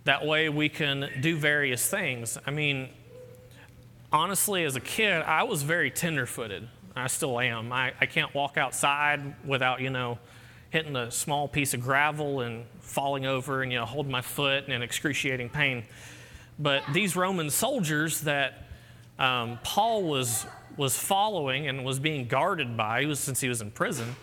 That 0.04 0.26
way, 0.26 0.48
we 0.48 0.68
can 0.68 1.10
do 1.20 1.36
various 1.36 1.88
things. 1.88 2.38
I 2.46 2.50
mean, 2.50 2.88
honestly, 4.12 4.64
as 4.64 4.76
a 4.76 4.80
kid, 4.80 5.22
I 5.22 5.42
was 5.44 5.62
very 5.62 5.90
tenderfooted. 5.90 6.66
I 6.96 7.06
still 7.06 7.38
am. 7.38 7.72
I, 7.72 7.92
I 8.00 8.06
can't 8.06 8.34
walk 8.34 8.56
outside 8.56 9.34
without, 9.46 9.80
you 9.80 9.90
know, 9.90 10.18
hitting 10.70 10.96
a 10.96 11.10
small 11.10 11.48
piece 11.48 11.74
of 11.74 11.80
gravel 11.80 12.40
and 12.40 12.64
falling 12.80 13.24
over 13.24 13.62
and, 13.62 13.72
you 13.72 13.78
know, 13.78 13.84
holding 13.84 14.12
my 14.12 14.20
foot 14.20 14.68
in 14.68 14.82
excruciating 14.82 15.48
pain. 15.48 15.84
But 16.58 16.82
these 16.92 17.14
Roman 17.14 17.50
soldiers 17.50 18.22
that 18.22 18.64
um, 19.18 19.58
Paul 19.62 20.04
was, 20.04 20.46
was 20.76 20.98
following 20.98 21.68
and 21.68 21.84
was 21.84 21.98
being 21.98 22.26
guarded 22.26 22.76
by, 22.76 23.04
was, 23.06 23.20
since 23.20 23.40
he 23.40 23.48
was 23.48 23.60
in 23.60 23.70
prison, 23.70 24.16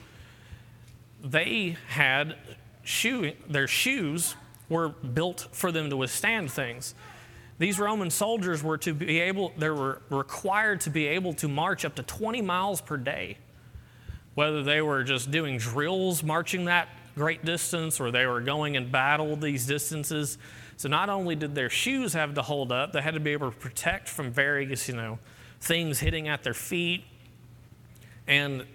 they 1.23 1.77
had 1.87 2.35
shoe, 2.83 3.33
their 3.49 3.67
shoes 3.67 4.35
were 4.69 4.89
built 4.89 5.47
for 5.51 5.71
them 5.71 5.89
to 5.89 5.97
withstand 5.97 6.51
things. 6.51 6.93
These 7.57 7.79
Roman 7.79 8.09
soldiers 8.09 8.61
were 8.61 8.77
to 8.79 8.93
be 8.93 9.19
able, 9.21 9.53
they 9.57 9.69
were 9.69 10.01
required 10.09 10.81
to 10.81 10.89
be 10.89 11.07
able 11.07 11.33
to 11.35 11.47
march 11.47 11.85
up 11.85 11.95
to 11.95 12.03
20 12.03 12.41
miles 12.41 12.81
per 12.81 12.97
day. 12.97 13.37
Whether 14.33 14.63
they 14.63 14.81
were 14.81 15.03
just 15.03 15.31
doing 15.31 15.57
drills, 15.57 16.21
marching 16.21 16.65
that 16.65 16.89
great 17.15 17.45
distance, 17.45 18.01
or 18.01 18.11
they 18.11 18.25
were 18.25 18.41
going 18.41 18.75
in 18.75 18.91
battle 18.91 19.37
these 19.37 19.65
distances. 19.65 20.37
So 20.75 20.89
not 20.89 21.09
only 21.09 21.35
did 21.35 21.55
their 21.55 21.69
shoes 21.69 22.11
have 22.13 22.33
to 22.33 22.41
hold 22.41 22.73
up, 22.73 22.91
they 22.91 23.01
had 23.01 23.13
to 23.13 23.21
be 23.21 23.31
able 23.31 23.49
to 23.51 23.57
protect 23.57 24.09
from 24.09 24.31
various, 24.31 24.89
you 24.89 24.95
know, 24.95 25.19
things 25.61 25.99
hitting 25.99 26.27
at 26.27 26.43
their 26.43 26.53
feet. 26.53 27.05
And 28.27 28.65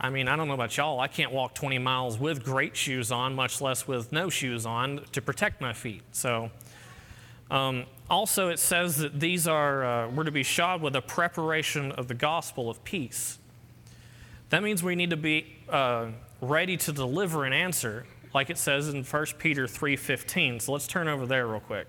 I 0.00 0.10
mean, 0.10 0.26
I 0.26 0.34
don't 0.34 0.48
know 0.48 0.54
about 0.54 0.76
y'all, 0.76 0.98
I 0.98 1.08
can't 1.08 1.32
walk 1.32 1.54
20 1.54 1.78
miles 1.78 2.18
with 2.18 2.44
great 2.44 2.76
shoes 2.76 3.12
on, 3.12 3.34
much 3.34 3.60
less 3.60 3.86
with 3.86 4.12
no 4.12 4.28
shoes 4.28 4.66
on 4.66 5.04
to 5.12 5.22
protect 5.22 5.60
my 5.60 5.72
feet. 5.72 6.02
So 6.12 6.50
um, 7.50 7.86
also, 8.10 8.48
it 8.48 8.58
says 8.58 8.96
that 8.98 9.20
these 9.20 9.46
are, 9.46 9.84
uh, 9.84 10.08
we're 10.08 10.24
to 10.24 10.30
be 10.30 10.42
shod 10.42 10.80
with 10.80 10.96
a 10.96 11.02
preparation 11.02 11.92
of 11.92 12.08
the 12.08 12.14
gospel 12.14 12.70
of 12.70 12.82
peace. 12.84 13.38
That 14.50 14.62
means 14.62 14.82
we 14.82 14.94
need 14.94 15.10
to 15.10 15.16
be 15.16 15.46
uh, 15.68 16.08
ready 16.40 16.76
to 16.78 16.92
deliver 16.92 17.44
an 17.44 17.52
answer, 17.52 18.06
like 18.32 18.48
it 18.48 18.56
says 18.56 18.88
in 18.88 19.04
1 19.04 19.26
Peter 19.38 19.66
3.15. 19.66 20.62
So 20.62 20.72
let's 20.72 20.86
turn 20.86 21.06
over 21.06 21.26
there 21.26 21.46
real 21.46 21.60
quick. 21.60 21.86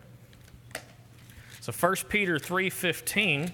So 1.61 1.71
1 1.71 1.95
Peter 2.09 2.37
3.15, 2.37 3.51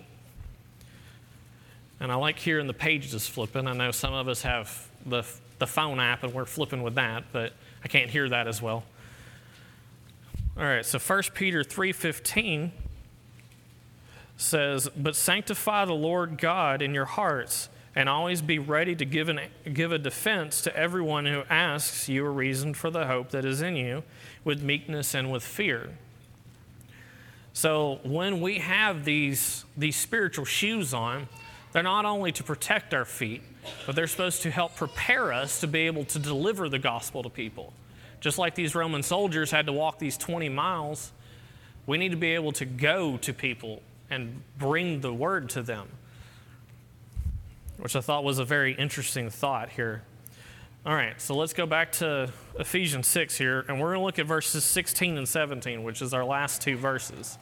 and 2.00 2.12
I 2.12 2.16
like 2.16 2.40
hearing 2.40 2.68
the 2.68 2.74
pages 2.74 3.28
flipping. 3.28 3.68
I 3.68 3.74
know 3.74 3.92
some 3.92 4.14
of 4.14 4.28
us 4.28 4.42
have 4.42 4.88
the, 5.06 5.24
the 5.60 5.68
phone 5.68 6.00
app 6.00 6.24
and 6.24 6.34
we're 6.34 6.46
flipping 6.46 6.82
with 6.82 6.96
that, 6.96 7.26
but 7.32 7.54
I 7.84 7.88
can't 7.88 8.10
hear 8.10 8.28
that 8.30 8.48
as 8.48 8.62
well. 8.62 8.84
All 10.58 10.64
right, 10.64 10.86
so 10.86 10.98
1 11.00 11.24
Peter 11.34 11.66
3.15 11.66 12.72
says, 14.38 14.88
But 14.96 15.18
sanctify 15.18 15.84
the 15.84 15.94
Lord 15.94 16.38
God 16.38 16.82
in 16.82 16.94
your 16.94 17.04
hearts, 17.04 17.68
and 17.94 18.08
always 18.08 18.42
be 18.42 18.58
ready 18.58 18.96
to 18.96 19.04
give, 19.04 19.28
an, 19.28 19.42
give 19.74 19.92
a 19.92 19.98
defense 19.98 20.62
to 20.62 20.74
everyone 20.74 21.26
who 21.26 21.44
asks 21.50 22.08
you 22.08 22.26
a 22.26 22.30
reason 22.30 22.74
for 22.74 22.90
the 22.90 23.06
hope 23.06 23.32
that 23.32 23.44
is 23.44 23.62
in 23.62 23.76
you, 23.76 24.04
with 24.46 24.64
meekness 24.64 25.14
and 25.14 25.30
with 25.30 25.44
fear. 25.44 25.98
So 27.52 28.00
when 28.04 28.40
we 28.40 28.60
have 28.60 29.04
these, 29.04 29.66
these 29.76 29.98
spiritual 29.98 30.46
shoes 30.46 30.94
on, 30.94 31.28
they're 31.74 31.84
not 31.84 32.06
only 32.06 32.32
to 32.32 32.44
protect 32.44 32.94
our 32.94 33.04
feet, 33.04 33.42
but 33.86 33.98
they're 33.98 34.08
supposed 34.08 34.42
to 34.44 34.52
help 34.52 34.78
prepare 34.78 35.34
us 35.34 35.60
to 35.60 35.68
be 35.68 35.82
able 35.82 36.06
to 36.06 36.20
deliver 36.20 36.70
the 36.70 36.80
gospel 36.80 37.24
to 37.24 37.30
people. 37.30 37.74
Just 38.26 38.40
like 38.40 38.56
these 38.56 38.74
Roman 38.74 39.04
soldiers 39.04 39.52
had 39.52 39.68
to 39.68 39.72
walk 39.72 40.00
these 40.00 40.18
20 40.18 40.50
miles, 40.50 41.12
we 41.86 42.00
need 42.00 42.10
to 42.10 42.18
be 42.18 42.32
able 42.32 42.52
to 42.54 42.66
go 42.66 43.18
to 43.18 43.32
people 43.32 43.84
and 44.10 44.42
bring 44.58 45.02
the 45.02 45.14
word 45.14 45.48
to 45.52 45.62
them, 45.62 45.88
which 47.78 47.96
I 47.96 48.02
thought 48.02 48.24
was 48.24 48.40
a 48.40 48.44
very 48.44 48.74
interesting 48.74 49.30
thought 49.30 49.70
here. 49.70 50.02
All 50.88 50.96
right, 50.96 51.22
so 51.22 51.36
let's 51.36 51.54
go 51.54 51.68
back 51.68 51.92
to 51.92 52.32
Ephesians 52.58 53.06
6 53.06 53.38
here, 53.38 53.64
and 53.68 53.80
we're 53.80 53.90
going 53.90 54.00
to 54.00 54.06
look 54.06 54.18
at 54.18 54.26
verses 54.26 54.64
16 54.64 55.20
and 55.20 55.28
17, 55.28 55.84
which 55.84 56.02
is 56.02 56.12
our 56.12 56.26
last 56.26 56.64
two 56.64 56.78
verses. 56.78 57.38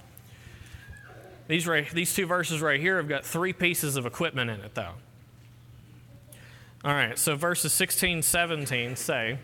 These, 1.47 1.65
right, 1.65 1.89
these 1.91 2.13
two 2.13 2.25
verses 2.25 2.61
right 2.61 2.81
here 2.81 2.97
have 2.97 3.07
got 3.07 3.23
three 3.23 3.53
pieces 3.53 3.95
of 3.95 4.05
equipment 4.05 4.49
in 4.49 4.59
it, 4.59 4.75
though. 4.75 4.95
All 6.83 6.93
right, 6.93 7.17
so 7.17 7.37
verses 7.37 7.71
16, 7.71 8.21
17 8.21 8.97
say, 8.97 9.39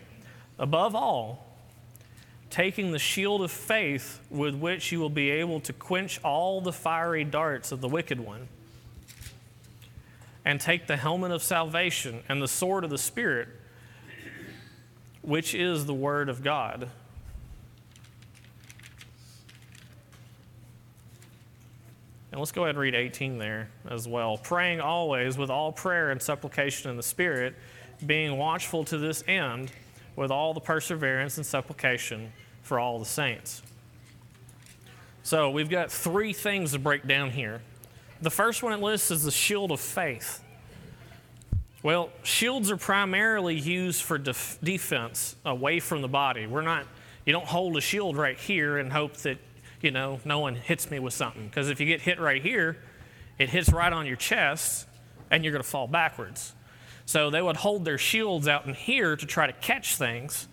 Above 0.60 0.94
all, 0.94 1.46
taking 2.50 2.92
the 2.92 2.98
shield 2.98 3.40
of 3.40 3.50
faith 3.50 4.20
with 4.28 4.54
which 4.54 4.92
you 4.92 5.00
will 5.00 5.08
be 5.08 5.30
able 5.30 5.58
to 5.58 5.72
quench 5.72 6.20
all 6.22 6.60
the 6.60 6.72
fiery 6.72 7.24
darts 7.24 7.72
of 7.72 7.80
the 7.80 7.88
wicked 7.88 8.20
one, 8.20 8.46
and 10.44 10.60
take 10.60 10.86
the 10.86 10.98
helmet 10.98 11.30
of 11.30 11.42
salvation 11.42 12.22
and 12.28 12.42
the 12.42 12.48
sword 12.48 12.84
of 12.84 12.90
the 12.90 12.98
Spirit, 12.98 13.48
which 15.22 15.54
is 15.54 15.86
the 15.86 15.94
Word 15.94 16.28
of 16.28 16.42
God. 16.42 16.90
And 22.32 22.38
let's 22.38 22.52
go 22.52 22.64
ahead 22.64 22.74
and 22.74 22.80
read 22.80 22.94
18 22.94 23.38
there 23.38 23.70
as 23.88 24.06
well. 24.06 24.36
Praying 24.36 24.80
always 24.80 25.38
with 25.38 25.50
all 25.50 25.72
prayer 25.72 26.10
and 26.10 26.20
supplication 26.20 26.90
in 26.90 26.96
the 26.96 27.02
Spirit, 27.02 27.54
being 28.04 28.36
watchful 28.36 28.84
to 28.84 28.98
this 28.98 29.24
end 29.26 29.72
with 30.16 30.30
all 30.30 30.54
the 30.54 30.60
perseverance 30.60 31.36
and 31.36 31.46
supplication 31.46 32.32
for 32.62 32.78
all 32.78 32.98
the 32.98 33.04
saints. 33.04 33.62
So 35.22 35.50
we've 35.50 35.70
got 35.70 35.92
three 35.92 36.32
things 36.32 36.72
to 36.72 36.78
break 36.78 37.06
down 37.06 37.30
here. 37.30 37.60
The 38.22 38.30
first 38.30 38.62
one 38.62 38.72
it 38.72 38.80
lists 38.80 39.10
is 39.10 39.24
the 39.24 39.30
shield 39.30 39.70
of 39.70 39.80
faith. 39.80 40.42
Well, 41.82 42.10
shields 42.22 42.70
are 42.70 42.76
primarily 42.76 43.54
used 43.54 44.02
for 44.02 44.18
def- 44.18 44.58
defense 44.62 45.36
away 45.44 45.80
from 45.80 46.02
the 46.02 46.08
body. 46.08 46.46
We're 46.46 46.60
not, 46.60 46.84
you 47.24 47.32
don't 47.32 47.46
hold 47.46 47.76
a 47.76 47.80
shield 47.80 48.16
right 48.16 48.38
here 48.38 48.76
and 48.78 48.92
hope 48.92 49.16
that, 49.18 49.38
you 49.80 49.90
know, 49.90 50.20
no 50.24 50.40
one 50.40 50.54
hits 50.54 50.90
me 50.90 50.98
with 50.98 51.14
something. 51.14 51.46
Because 51.46 51.70
if 51.70 51.80
you 51.80 51.86
get 51.86 52.02
hit 52.02 52.20
right 52.20 52.42
here, 52.42 52.76
it 53.38 53.48
hits 53.48 53.72
right 53.72 53.92
on 53.92 54.06
your 54.06 54.16
chest 54.16 54.86
and 55.30 55.42
you're 55.42 55.52
going 55.52 55.62
to 55.62 55.68
fall 55.68 55.86
backwards. 55.86 56.54
So 57.10 57.28
they 57.28 57.42
would 57.42 57.56
hold 57.56 57.84
their 57.84 57.98
shields 57.98 58.46
out 58.46 58.66
in 58.66 58.74
here 58.74 59.16
to 59.16 59.26
try 59.26 59.48
to 59.48 59.52
catch 59.52 59.96
things 59.96 60.46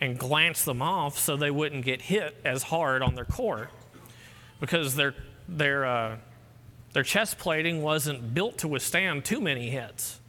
and 0.00 0.16
glance 0.16 0.64
them 0.64 0.80
off 0.80 1.18
so 1.18 1.36
they 1.36 1.50
wouldn't 1.50 1.84
get 1.84 2.00
hit 2.00 2.40
as 2.44 2.62
hard 2.62 3.02
on 3.02 3.16
their 3.16 3.24
core 3.24 3.70
because 4.60 4.94
their, 4.94 5.16
their, 5.48 5.84
uh, 5.84 6.16
their 6.92 7.02
chest 7.02 7.38
plating 7.38 7.82
wasn't 7.82 8.34
built 8.34 8.58
to 8.58 8.68
withstand 8.68 9.24
too 9.24 9.40
many 9.40 9.68
hits. 9.68 10.20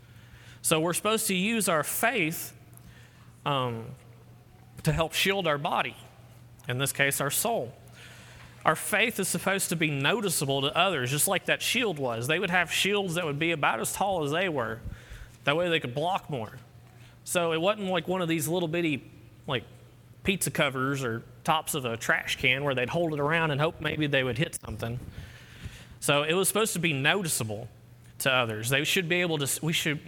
So 0.63 0.79
we're 0.79 0.95
supposed 0.95 1.27
to 1.27 1.35
use 1.35 1.69
our 1.69 1.83
faith 1.83 2.53
um, 3.45 3.85
to 4.81 4.91
help 4.91 5.13
shield 5.13 5.45
our 5.45 5.59
body, 5.59 5.95
in 6.67 6.79
this 6.79 6.91
case, 6.91 7.21
our 7.21 7.29
soul. 7.29 7.71
Our 8.65 8.75
faith 8.75 9.19
is 9.19 9.27
supposed 9.27 9.69
to 9.69 9.75
be 9.75 9.91
noticeable 9.91 10.63
to 10.63 10.75
others, 10.75 11.11
just 11.11 11.27
like 11.27 11.45
that 11.45 11.61
shield 11.61 11.99
was. 11.99 12.25
They 12.25 12.39
would 12.39 12.49
have 12.49 12.73
shields 12.73 13.13
that 13.13 13.25
would 13.25 13.37
be 13.37 13.51
about 13.51 13.79
as 13.79 13.93
tall 13.93 14.23
as 14.23 14.31
they 14.31 14.49
were. 14.49 14.79
That 15.47 15.55
way 15.55 15.69
they 15.69 15.79
could 15.79 15.95
block 15.95 16.29
more. 16.29 16.51
So 17.23 17.53
it 17.53 17.61
wasn't 17.61 17.87
like 17.87 18.05
one 18.05 18.21
of 18.21 18.27
these 18.27 18.49
little 18.49 18.67
bitty 18.67 19.01
like 19.47 19.63
pizza 20.25 20.51
covers 20.51 21.05
or 21.05 21.23
tops 21.45 21.73
of 21.73 21.85
a 21.85 21.95
trash 21.95 22.35
can 22.35 22.65
where 22.65 22.75
they'd 22.75 22.89
hold 22.89 23.13
it 23.13 23.19
around 23.21 23.51
and 23.51 23.61
hope 23.61 23.79
maybe 23.79 24.07
they 24.07 24.25
would 24.25 24.37
hit 24.37 24.59
something. 24.65 24.99
So 26.01 26.23
it 26.23 26.33
was 26.33 26.49
supposed 26.49 26.73
to 26.73 26.79
be 26.79 26.91
noticeable 26.91 27.69
to 28.19 28.29
others. 28.29 28.67
They 28.67 28.83
should 28.83 29.07
be 29.07 29.21
able 29.21 29.37
to, 29.37 29.65
we 29.65 29.71
should, 29.71 30.01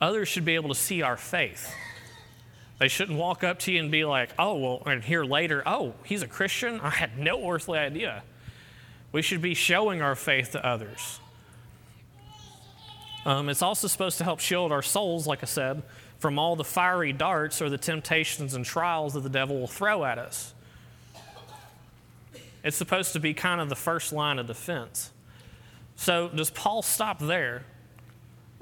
others 0.00 0.28
should 0.28 0.44
be 0.44 0.54
able 0.54 0.68
to 0.68 0.76
see 0.76 1.02
our 1.02 1.16
faith. 1.16 1.74
They 2.78 2.86
shouldn't 2.86 3.18
walk 3.18 3.42
up 3.42 3.58
to 3.60 3.72
you 3.72 3.80
and 3.80 3.90
be 3.90 4.04
like, 4.04 4.30
oh, 4.38 4.56
well, 4.58 4.82
and 4.86 5.02
hear 5.02 5.24
later, 5.24 5.64
oh, 5.66 5.94
he's 6.04 6.22
a 6.22 6.28
Christian? 6.28 6.78
I 6.78 6.90
had 6.90 7.18
no 7.18 7.50
earthly 7.50 7.80
idea. 7.80 8.22
We 9.10 9.22
should 9.22 9.42
be 9.42 9.54
showing 9.54 10.02
our 10.02 10.14
faith 10.14 10.52
to 10.52 10.64
others. 10.64 11.18
Um, 13.26 13.48
it's 13.48 13.62
also 13.62 13.88
supposed 13.88 14.18
to 14.18 14.24
help 14.24 14.40
shield 14.40 14.70
our 14.70 14.82
souls, 14.82 15.26
like 15.26 15.42
I 15.42 15.46
said, 15.46 15.82
from 16.18 16.38
all 16.38 16.56
the 16.56 16.64
fiery 16.64 17.12
darts 17.12 17.62
or 17.62 17.70
the 17.70 17.78
temptations 17.78 18.54
and 18.54 18.64
trials 18.64 19.14
that 19.14 19.20
the 19.20 19.30
devil 19.30 19.58
will 19.58 19.66
throw 19.66 20.04
at 20.04 20.18
us. 20.18 20.54
It's 22.62 22.76
supposed 22.76 23.12
to 23.12 23.20
be 23.20 23.34
kind 23.34 23.60
of 23.60 23.68
the 23.68 23.76
first 23.76 24.12
line 24.12 24.38
of 24.38 24.46
defense. 24.46 25.10
So, 25.96 26.28
does 26.28 26.50
Paul 26.50 26.82
stop 26.82 27.18
there? 27.18 27.64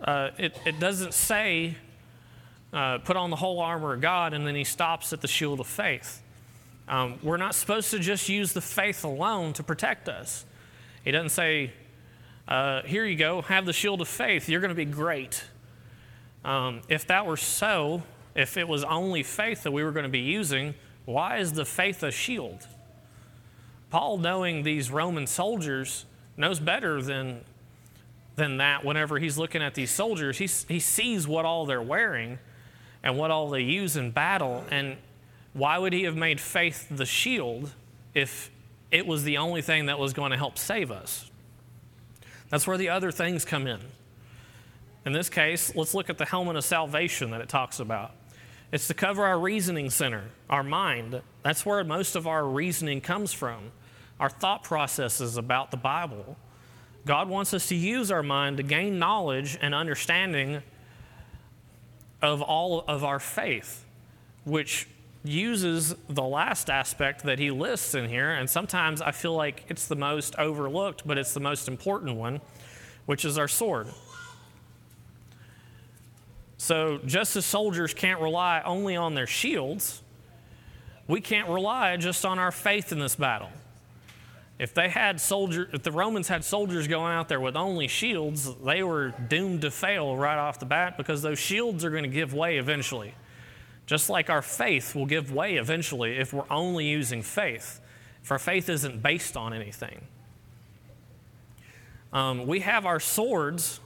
Uh, 0.03 0.31
it, 0.39 0.59
it, 0.67 0.81
doesn't 0.81 1.15
say 1.15 1.77
uh, 2.73 2.99
put 2.99 3.17
on 3.17 3.31
the 3.31 3.37
whole 3.37 3.61
armor 3.61 3.95
of 3.95 4.01
God 4.01 4.35
and 4.35 4.45
then 4.45 4.57
he 4.57 4.65
stops 4.65 5.13
at 5.13 5.21
the 5.21 5.29
shield 5.29 5.61
of 5.61 5.69
faith. 5.69 6.21
Um, 6.89 7.21
we're 7.23 7.37
not 7.37 7.55
supposed 7.55 7.93
to 7.93 8.01
just 8.01 8.29
use 8.29 8.53
the 8.53 8.61
faith 8.61 9.05
alone 9.05 9.53
to 9.55 9.63
protect 9.63 10.09
us. 10.09 10.45
He 11.05 11.13
doesn't 11.13 11.31
say, 11.31 11.73
uh, 12.49 12.83
here 12.83 13.05
you 13.05 13.17
go, 13.17 13.43
have 13.43 13.67
the 13.67 13.73
shield 13.73 14.01
of 14.01 14.09
faith, 14.09 14.49
you're 14.49 14.61
going 14.61 14.71
to 14.71 14.75
be 14.75 14.85
great. 14.85 15.45
Um, 16.45 16.83
if 16.89 17.07
that 17.07 17.27
were 17.27 17.37
so, 17.37 18.03
if 18.35 18.57
it 18.57 18.67
was 18.67 18.85
only 18.85 19.23
faith 19.23 19.63
that 19.63 19.73
we 19.73 19.85
were 19.85 19.93
going 19.93 20.05
to 20.05 20.11
be 20.11 20.21
using, 20.21 20.75
why 21.05 21.39
is 21.39 21.53
the 21.53 21.65
faith 21.65 22.03
a 22.03 22.11
shield? 22.11 22.67
Paul, 23.91 24.19
knowing 24.19 24.63
these 24.63 24.91
Roman 24.91 25.27
soldiers, 25.27 26.07
knows 26.37 26.59
better 26.59 27.03
than, 27.03 27.45
than 28.37 28.57
that 28.57 28.85
whenever 28.85 29.19
he's 29.19 29.37
looking 29.37 29.63
at 29.63 29.75
these 29.75 29.91
soldiers. 29.91 30.39
He, 30.39 30.49
he 30.73 30.81
sees 30.81 31.29
what 31.29 31.45
all 31.45 31.67
they're 31.67 31.83
wearing 31.83 32.39
and 33.03 33.19
what 33.19 33.31
all 33.31 33.51
they 33.51 33.61
use 33.61 33.97
in 33.97 34.11
battle. 34.11 34.65
And 34.71 34.97
why 35.53 35.79
would 35.79 35.93
he 35.93 36.05
have 36.05 36.17
made 36.17 36.41
faith 36.41 36.87
the 36.91 37.05
shield 37.05 37.75
if 38.15 38.51
it 38.91 39.07
was 39.07 39.25
the 39.25 39.39
only 39.39 39.63
thing 39.63 39.87
that 39.87 39.99
was 39.99 40.13
going 40.13 40.31
to 40.31 40.39
help 40.39 40.57
save 40.57 40.91
us? 40.91 41.31
That's 42.53 42.67
where 42.67 42.77
the 42.77 42.91
other 42.91 43.11
things 43.11 43.47
come 43.47 43.67
in. 43.67 43.81
In 45.07 45.15
this 45.15 45.31
case, 45.31 45.75
let's 45.75 45.95
look 45.95 46.11
at 46.11 46.19
the 46.19 46.27
helmet 46.27 46.55
of 46.55 46.65
salvation 46.65 47.31
that 47.31 47.41
it 47.41 47.49
talks 47.49 47.81
about. 47.81 48.13
It's 48.71 48.87
to 48.89 48.95
cover 48.95 49.25
our 49.25 49.39
reasoning 49.39 49.89
center, 49.89 50.25
our 50.51 50.63
mind. 50.63 51.23
That's 51.43 51.65
where 51.65 51.83
most 51.83 52.15
of 52.15 52.27
our 52.27 52.47
reasoning 52.47 53.01
comes 53.01 53.33
from, 53.33 53.73
our 54.21 54.29
thought 54.29 54.65
processes 54.65 55.39
about 55.39 55.71
the 55.71 55.79
Bible. 55.79 56.37
God 57.07 57.31
wants 57.31 57.55
us 57.55 57.69
to 57.69 57.75
use 57.75 58.11
our 58.11 58.23
mind 58.23 58.59
to 58.59 58.63
gain 58.63 58.99
knowledge 58.99 59.57
and 59.63 59.75
understanding 59.75 60.61
of 62.21 62.43
all 62.43 62.85
of 62.87 63.03
our 63.03 63.19
faith, 63.19 63.87
which 64.45 64.87
uses 65.25 65.95
the 66.09 66.23
last 66.23 66.69
aspect 66.69 67.23
that 67.25 67.39
he 67.39 67.51
lists 67.51 67.95
in 67.95 68.09
here. 68.09 68.33
And 68.33 68.49
sometimes 68.49 69.01
I 69.01 69.13
feel 69.13 69.35
like 69.35 69.65
it's 69.69 69.87
the 69.87 69.97
most 69.97 70.35
overlooked, 70.37 71.07
but 71.07 71.19
it's 71.19 71.35
the 71.35 71.41
most 71.41 71.69
important 71.69 72.17
one, 72.17 72.41
which 73.07 73.25
is 73.25 73.39
our 73.39 73.49
sword. 73.49 73.89
So, 76.57 77.01
just 77.05 77.35
as 77.35 77.45
soldiers 77.45 77.93
can't 77.93 78.21
rely 78.21 78.63
only 78.65 78.95
on 78.95 79.15
their 79.15 79.27
shields, 79.27 80.01
we 81.09 81.21
can't 81.21 81.49
rely 81.49 81.97
just 81.97 82.25
on 82.25 82.39
our 82.39 82.53
faith 82.53 82.93
in 82.93 83.01
this 83.01 83.17
battle. 83.17 83.51
If 84.61 84.73
they 84.73 84.89
had 84.89 85.21
soldier, 85.21 85.69
if 85.73 85.83
the 85.83 85.91
Romans 85.91 86.29
had 86.29 86.45
soldiers 86.45 86.87
going 86.87 87.13
out 87.13 87.29
there 87.29 87.41
with 87.41 87.57
only 87.57 87.89
shields, 87.89 88.55
they 88.65 88.85
were 88.85 89.09
doomed 89.29 89.63
to 89.63 89.73
fail 89.73 90.17
right 90.17 90.39
off 90.39 90.61
the 90.61 90.67
bat 90.67 90.97
because 90.97 91.21
those 91.21 91.41
shields 91.41 91.85
are 91.85 91.91
going 91.91 92.05
to 92.05 92.09
give 92.09 92.33
way 92.33 92.59
eventually. 92.59 93.13
Just 93.87 94.09
like 94.09 94.31
our 94.31 94.43
faith 94.43 94.95
will 94.95 95.07
give 95.07 95.33
way 95.33 95.57
eventually 95.57 96.19
if 96.19 96.33
we're 96.33 96.51
only 96.51 96.87
using 96.87 97.23
faith, 97.23 97.81
if 98.23 98.31
our 98.31 98.39
faith 98.39 98.69
isn't 98.69 99.03
based 99.03 99.37
on 99.37 99.53
anything. 99.53 100.01
Um, 102.13 102.47
we 102.47 102.61
have 102.61 102.87
our 102.87 103.01
swords 103.01 103.81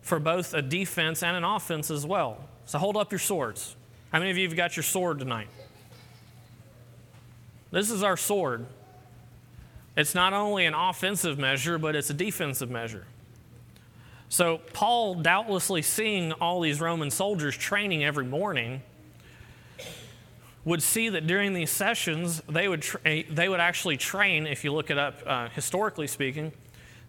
for 0.00 0.20
both 0.20 0.54
a 0.54 0.62
defense 0.62 1.22
and 1.22 1.36
an 1.36 1.44
offense 1.44 1.90
as 1.90 2.06
well. 2.06 2.38
So 2.64 2.78
hold 2.78 2.96
up 2.96 3.12
your 3.12 3.18
swords. 3.18 3.76
How 4.12 4.18
many 4.18 4.30
of 4.30 4.38
you 4.38 4.48
have 4.48 4.56
got 4.56 4.76
your 4.76 4.84
sword 4.84 5.18
tonight? 5.18 5.48
This 7.70 7.90
is 7.90 8.02
our 8.02 8.16
sword. 8.16 8.66
It's 9.96 10.14
not 10.14 10.32
only 10.32 10.66
an 10.66 10.74
offensive 10.74 11.38
measure, 11.38 11.78
but 11.78 11.96
it's 11.96 12.10
a 12.10 12.14
defensive 12.14 12.70
measure. 12.70 13.04
So, 14.28 14.58
Paul, 14.72 15.16
doubtlessly 15.16 15.82
seeing 15.82 16.32
all 16.32 16.60
these 16.60 16.80
Roman 16.80 17.10
soldiers 17.10 17.56
training 17.56 18.04
every 18.04 18.24
morning, 18.24 18.82
would 20.66 20.82
see 20.82 21.08
that 21.08 21.28
during 21.28 21.54
these 21.54 21.70
sessions, 21.70 22.42
they 22.48 22.66
would, 22.66 22.82
tra- 22.82 23.22
they 23.30 23.48
would 23.48 23.60
actually 23.60 23.96
train, 23.96 24.48
if 24.48 24.64
you 24.64 24.72
look 24.72 24.90
it 24.90 24.98
up 24.98 25.22
uh, 25.24 25.48
historically 25.50 26.08
speaking, 26.08 26.52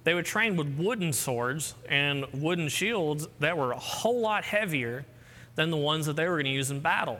they 0.03 0.13
would 0.13 0.25
train 0.25 0.55
with 0.55 0.67
wooden 0.77 1.11
swords 1.11 1.73
and 1.89 2.25
wooden 2.33 2.69
shields 2.69 3.27
that 3.39 3.57
were 3.57 3.71
a 3.71 3.79
whole 3.79 4.21
lot 4.21 4.43
heavier 4.43 5.05
than 5.55 5.71
the 5.71 5.77
ones 5.77 6.05
that 6.05 6.15
they 6.15 6.29
were 6.29 6.35
going 6.35 6.45
to 6.45 6.51
use 6.51 6.69
in 6.69 6.79
battle. 6.79 7.19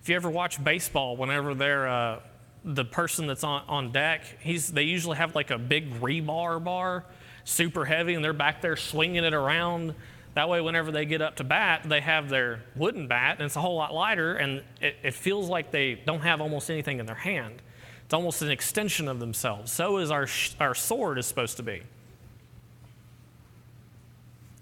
If 0.00 0.08
you 0.08 0.16
ever 0.16 0.30
watch 0.30 0.62
baseball, 0.64 1.18
whenever 1.18 1.54
they're 1.54 1.86
uh, 1.86 2.20
the 2.64 2.86
person 2.86 3.26
that's 3.26 3.44
on, 3.44 3.62
on 3.68 3.92
deck, 3.92 4.22
he's, 4.40 4.72
they 4.72 4.84
usually 4.84 5.18
have 5.18 5.34
like 5.34 5.50
a 5.50 5.58
big 5.58 6.00
rebar 6.00 6.64
bar, 6.64 7.04
super 7.44 7.84
heavy, 7.84 8.14
and 8.14 8.24
they're 8.24 8.32
back 8.32 8.62
there 8.62 8.76
swinging 8.76 9.22
it 9.22 9.34
around. 9.34 9.94
That 10.34 10.48
way, 10.48 10.60
whenever 10.62 10.90
they 10.90 11.04
get 11.04 11.20
up 11.20 11.36
to 11.36 11.44
bat, 11.44 11.82
they 11.84 12.00
have 12.00 12.30
their 12.30 12.62
wooden 12.74 13.06
bat, 13.06 13.36
and 13.38 13.46
it's 13.46 13.56
a 13.56 13.60
whole 13.60 13.76
lot 13.76 13.92
lighter, 13.92 14.34
and 14.34 14.62
it, 14.80 14.96
it 15.02 15.14
feels 15.14 15.48
like 15.48 15.70
they 15.70 15.94
don't 15.94 16.22
have 16.22 16.40
almost 16.40 16.70
anything 16.70 17.00
in 17.00 17.06
their 17.06 17.14
hand. 17.14 17.60
It's 18.04 18.14
almost 18.14 18.40
an 18.40 18.50
extension 18.50 19.08
of 19.08 19.20
themselves. 19.20 19.70
So 19.72 19.98
is 19.98 20.10
our, 20.10 20.26
our 20.58 20.74
sword 20.74 21.18
is 21.18 21.26
supposed 21.26 21.58
to 21.58 21.62
be. 21.62 21.82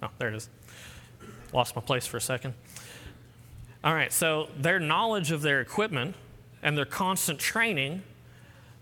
Oh, 0.03 0.09
there 0.19 0.29
it 0.29 0.35
is. 0.35 0.49
Lost 1.53 1.77
my 1.77 1.83
place 1.83 2.07
for 2.07 2.17
a 2.17 2.21
second. 2.21 2.55
All 3.85 3.95
right, 3.95 4.13
so 4.13 4.49
their 4.59 4.81
knowledge 4.81 5.31
of 5.31 5.43
their 5.43 5.61
equipment 5.61 6.15
and 6.63 6.77
their 6.77 6.85
constant 6.85 7.39
training 7.39 8.03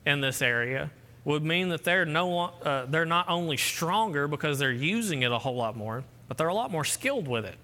in 0.06 0.20
this 0.20 0.42
area 0.42 0.90
would 1.24 1.44
mean 1.44 1.68
that 1.68 1.84
they're, 1.84 2.04
no, 2.04 2.50
uh, 2.62 2.86
they're 2.86 3.04
not 3.04 3.28
only 3.28 3.56
stronger 3.56 4.26
because 4.26 4.58
they're 4.58 4.72
using 4.72 5.22
it 5.22 5.30
a 5.30 5.38
whole 5.38 5.56
lot 5.56 5.76
more, 5.76 6.02
but 6.28 6.36
they're 6.36 6.48
a 6.48 6.54
lot 6.54 6.70
more 6.70 6.84
skilled 6.84 7.26
with 7.26 7.44
it. 7.44 7.56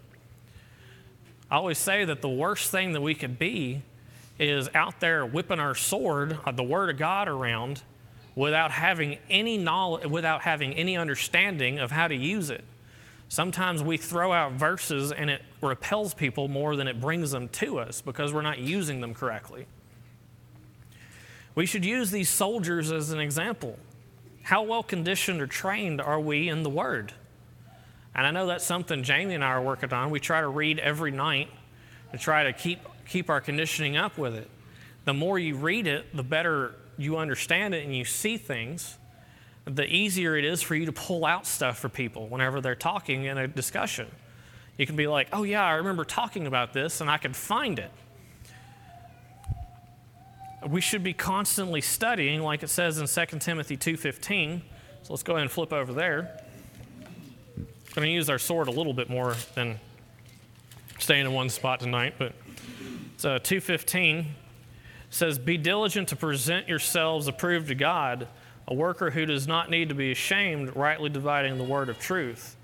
I 1.50 1.56
always 1.56 1.78
say 1.78 2.04
that 2.04 2.22
the 2.22 2.28
worst 2.28 2.70
thing 2.70 2.92
that 2.94 3.02
we 3.02 3.14
could 3.14 3.38
be 3.38 3.82
is 4.38 4.68
out 4.74 4.98
there 5.00 5.24
whipping 5.24 5.60
our 5.60 5.74
sword, 5.74 6.38
uh, 6.44 6.50
the 6.50 6.64
Word 6.64 6.90
of 6.90 6.96
God, 6.96 7.28
around 7.28 7.82
without 8.34 8.72
having 8.72 9.18
any 9.30 9.56
knowledge, 9.56 10.06
without 10.06 10.42
having 10.42 10.72
any 10.72 10.96
understanding 10.96 11.78
of 11.78 11.92
how 11.92 12.08
to 12.08 12.14
use 12.14 12.50
it. 12.50 12.64
Sometimes 13.28 13.82
we 13.82 13.96
throw 13.96 14.32
out 14.32 14.52
verses 14.52 15.12
and 15.12 15.30
it 15.30 15.42
repels 15.60 16.14
people 16.14 16.48
more 16.48 16.76
than 16.76 16.88
it 16.88 17.00
brings 17.00 17.30
them 17.30 17.48
to 17.50 17.78
us 17.78 18.00
because 18.00 18.32
we're 18.32 18.42
not 18.42 18.58
using 18.58 19.00
them 19.00 19.14
correctly. 19.14 19.66
We 21.54 21.66
should 21.66 21.84
use 21.84 22.10
these 22.10 22.28
soldiers 22.28 22.90
as 22.90 23.10
an 23.10 23.20
example. 23.20 23.78
How 24.42 24.62
well 24.62 24.82
conditioned 24.82 25.40
or 25.40 25.46
trained 25.46 26.00
are 26.00 26.20
we 26.20 26.48
in 26.48 26.64
the 26.64 26.70
Word? 26.70 27.12
And 28.14 28.26
I 28.26 28.30
know 28.30 28.46
that's 28.46 28.64
something 28.64 29.02
Jamie 29.02 29.34
and 29.34 29.44
I 29.44 29.48
are 29.48 29.62
working 29.62 29.92
on. 29.92 30.10
We 30.10 30.20
try 30.20 30.40
to 30.40 30.48
read 30.48 30.78
every 30.78 31.10
night 31.10 31.48
to 32.12 32.18
try 32.18 32.44
to 32.44 32.52
keep, 32.52 32.80
keep 33.08 33.28
our 33.28 33.40
conditioning 33.40 33.96
up 33.96 34.16
with 34.18 34.34
it. 34.34 34.48
The 35.04 35.14
more 35.14 35.38
you 35.38 35.56
read 35.56 35.86
it, 35.86 36.16
the 36.16 36.22
better 36.22 36.74
you 36.96 37.16
understand 37.16 37.74
it 37.74 37.84
and 37.84 37.94
you 37.94 38.04
see 38.04 38.36
things 38.36 38.98
the 39.66 39.86
easier 39.86 40.36
it 40.36 40.44
is 40.44 40.60
for 40.62 40.74
you 40.74 40.86
to 40.86 40.92
pull 40.92 41.24
out 41.24 41.46
stuff 41.46 41.78
for 41.78 41.88
people 41.88 42.28
whenever 42.28 42.60
they're 42.60 42.74
talking 42.74 43.24
in 43.24 43.38
a 43.38 43.48
discussion. 43.48 44.06
You 44.76 44.86
can 44.86 44.96
be 44.96 45.06
like, 45.06 45.28
oh, 45.32 45.44
yeah, 45.44 45.64
I 45.64 45.74
remember 45.74 46.04
talking 46.04 46.46
about 46.46 46.72
this, 46.72 47.00
and 47.00 47.08
I 47.08 47.16
can 47.16 47.32
find 47.32 47.78
it. 47.78 47.90
We 50.68 50.80
should 50.80 51.04
be 51.04 51.12
constantly 51.12 51.80
studying, 51.80 52.42
like 52.42 52.62
it 52.62 52.68
says 52.68 52.98
in 52.98 53.06
2 53.06 53.38
Timothy 53.38 53.76
2.15. 53.76 54.62
So 55.02 55.12
let's 55.12 55.22
go 55.22 55.34
ahead 55.34 55.42
and 55.42 55.50
flip 55.50 55.72
over 55.72 55.92
there. 55.92 56.43
Going 57.94 58.08
to 58.08 58.12
use 58.12 58.28
our 58.28 58.40
sword 58.40 58.66
a 58.66 58.72
little 58.72 58.92
bit 58.92 59.08
more 59.08 59.36
than 59.54 59.78
staying 60.98 61.26
in 61.26 61.32
one 61.32 61.48
spot 61.48 61.78
tonight, 61.78 62.14
but 62.18 62.32
it's 63.14 63.24
uh, 63.24 63.38
2.15 63.38 64.26
says, 65.10 65.38
Be 65.38 65.56
diligent 65.56 66.08
to 66.08 66.16
present 66.16 66.68
yourselves 66.68 67.28
approved 67.28 67.68
to 67.68 67.76
God, 67.76 68.26
a 68.66 68.74
worker 68.74 69.10
who 69.10 69.26
does 69.26 69.46
not 69.46 69.70
need 69.70 69.90
to 69.90 69.94
be 69.94 70.10
ashamed, 70.10 70.74
rightly 70.74 71.08
dividing 71.08 71.56
the 71.56 71.62
word 71.62 71.88
of 71.88 72.00
truth. 72.00 72.56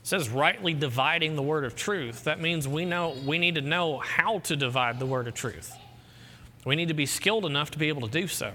It 0.00 0.06
says 0.06 0.30
rightly 0.30 0.72
dividing 0.72 1.36
the 1.36 1.42
word 1.42 1.64
of 1.64 1.76
truth. 1.76 2.24
That 2.24 2.40
means 2.40 2.66
we 2.66 2.86
know 2.86 3.14
we 3.26 3.36
need 3.36 3.56
to 3.56 3.60
know 3.60 3.98
how 3.98 4.38
to 4.40 4.56
divide 4.56 4.98
the 4.98 5.06
word 5.06 5.28
of 5.28 5.34
truth. 5.34 5.76
We 6.64 6.76
need 6.76 6.88
to 6.88 6.94
be 6.94 7.04
skilled 7.04 7.44
enough 7.44 7.70
to 7.72 7.78
be 7.78 7.88
able 7.88 8.08
to 8.08 8.20
do 8.20 8.26
so. 8.26 8.52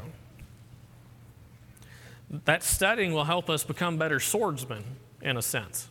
That 2.46 2.64
studying 2.64 3.14
will 3.14 3.26
help 3.26 3.52
us 3.52 3.64
become 3.64 3.98
better 3.98 4.20
swordsmen, 4.20 4.84
in 5.22 5.38
a 5.38 5.42
sense. 5.44 5.90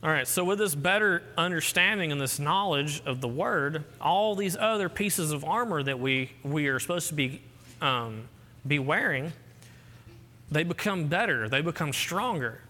All 0.00 0.10
right, 0.10 0.28
so 0.28 0.44
with 0.44 0.60
this 0.60 0.76
better 0.76 1.24
understanding 1.36 2.12
and 2.12 2.20
this 2.20 2.38
knowledge 2.38 3.02
of 3.04 3.20
the 3.20 3.26
Word, 3.26 3.82
all 4.00 4.36
these 4.36 4.56
other 4.56 4.88
pieces 4.88 5.32
of 5.32 5.44
armor 5.44 5.82
that 5.82 5.98
we, 5.98 6.30
we 6.44 6.68
are 6.68 6.78
supposed 6.78 7.08
to 7.08 7.14
be 7.14 7.42
um, 7.80 8.28
be 8.66 8.78
wearing, 8.78 9.32
they 10.50 10.62
become 10.62 11.08
better, 11.08 11.48
they 11.48 11.62
become 11.62 11.92
stronger. 11.92 12.60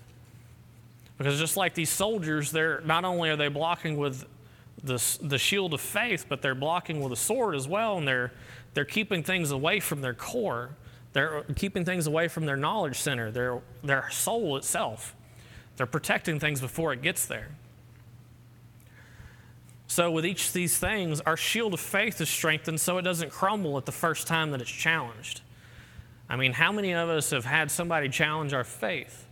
Because 1.19 1.39
just 1.39 1.57
like 1.57 1.75
these 1.75 1.91
soldiers, 1.91 2.51
they're 2.51 2.81
not 2.83 3.05
only 3.05 3.29
are 3.31 3.37
they 3.37 3.49
blocking 3.49 3.97
with 3.97 4.25
the, 4.83 5.03
the 5.21 5.39
shield 5.39 5.75
of 5.75 5.81
faith, 5.81 6.27
but 6.29 6.41
they're 6.41 6.55
blocking 6.55 7.01
with 7.01 7.13
a 7.13 7.17
sword 7.17 7.55
as 7.55 7.67
well, 7.67 7.99
and 7.99 8.07
they're, 8.07 8.33
they're 8.75 8.85
keeping 8.85 9.23
things 9.23 9.51
away 9.51 9.81
from 9.81 10.01
their 10.01 10.15
core. 10.15 10.71
They're 11.13 11.43
keeping 11.57 11.85
things 11.85 12.07
away 12.07 12.29
from 12.29 12.47
their 12.47 12.57
knowledge 12.57 12.99
center, 12.99 13.31
their, 13.31 13.61
their 13.83 14.09
soul 14.11 14.57
itself. 14.57 15.15
They're 15.79 15.87
protecting 15.87 16.41
things 16.41 16.61
before 16.61 16.93
it 16.93 17.03
gets 17.03 17.25
there. 17.25 17.49
So, 19.87 20.11
with 20.11 20.27
each 20.27 20.49
of 20.49 20.53
these 20.53 20.77
things, 20.77 21.21
our 21.23 21.37
shield 21.37 21.73
of 21.73 21.81
faith 21.81 22.21
is 22.21 22.29
strengthened 22.29 22.81
so 22.81 22.99
it 22.99 23.03
doesn't 23.03 23.31
crumble 23.31 23.79
at 23.79 23.87
the 23.87 23.93
first 23.93 24.27
time 24.27 24.51
that 24.51 24.61
it's 24.61 24.71
challenged. 24.71 25.41
I 26.29 26.37
mean, 26.37 26.53
how 26.53 26.73
many 26.73 26.93
of 26.93 27.09
us 27.09 27.31
have 27.31 27.45
had 27.45 27.71
somebody 27.71 28.09
challenge 28.09 28.53
our 28.53 28.65
faith? 28.65 29.25